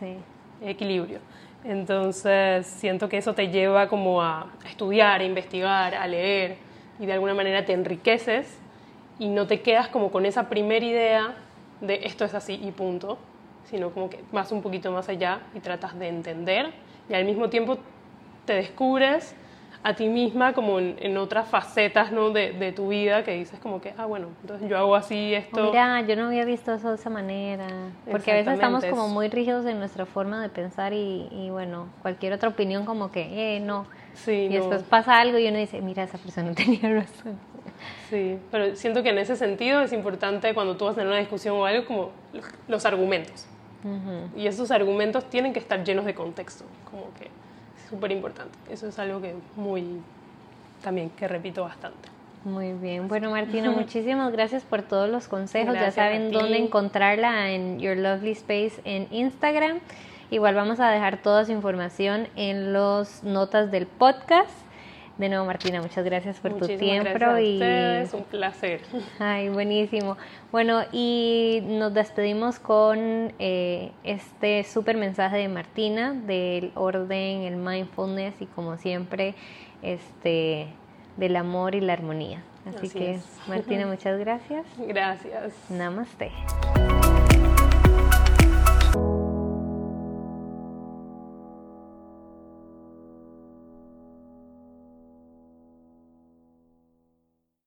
[0.00, 0.16] Sí
[0.64, 1.20] equilibrio.
[1.64, 6.56] Entonces siento que eso te lleva como a estudiar, a investigar, a leer
[6.98, 8.58] y de alguna manera te enriqueces
[9.18, 11.34] y no te quedas como con esa primera idea
[11.80, 13.18] de esto es así y punto,
[13.64, 16.72] sino como que vas un poquito más allá y tratas de entender
[17.08, 17.78] y al mismo tiempo
[18.44, 19.34] te descubres
[19.84, 22.30] a ti misma como en, otras facetas ¿no?
[22.30, 25.62] de, de, tu vida que dices como que, ah, bueno, entonces yo hago así esto.
[25.62, 27.66] Mira, yo no había visto eso de esa manera.
[28.10, 31.88] Porque a veces estamos como muy rígidos en nuestra forma de pensar y, y bueno,
[32.00, 33.86] cualquier otra opinión como que, eh, no.
[34.14, 37.38] Sí, y después pasa algo y uno dice, mira, esa persona tenía razón.
[38.08, 41.18] Sí, pero siento que en ese sentido es importante cuando tú vas a tener una
[41.18, 42.10] discusión o algo como
[42.68, 43.46] los argumentos.
[44.34, 47.28] Y esos argumentos tienen que estar llenos de contexto, como que
[47.88, 48.56] súper importante.
[48.70, 50.00] Eso es algo que muy,
[50.82, 52.08] también que repito bastante.
[52.44, 53.08] Muy bien.
[53.08, 55.74] Bueno, Martina, muchísimas gracias por todos los consejos.
[55.74, 59.80] ya saben dónde encontrarla en Your Lovely Space en Instagram.
[60.30, 64.63] Igual vamos a dejar toda su información en las notas del podcast.
[65.18, 67.10] De nuevo, Martina, muchas gracias por tu tiempo.
[67.14, 68.80] Gracias y es un placer.
[69.20, 70.16] Ay, buenísimo.
[70.50, 78.34] Bueno, y nos despedimos con eh, este súper mensaje de Martina del orden, el mindfulness
[78.40, 79.36] y como siempre,
[79.82, 80.66] este
[81.16, 82.42] del amor y la armonía.
[82.66, 84.66] Así, que, Martina, muchas gracias.
[84.78, 85.54] Gracias.
[85.70, 86.32] Namaste.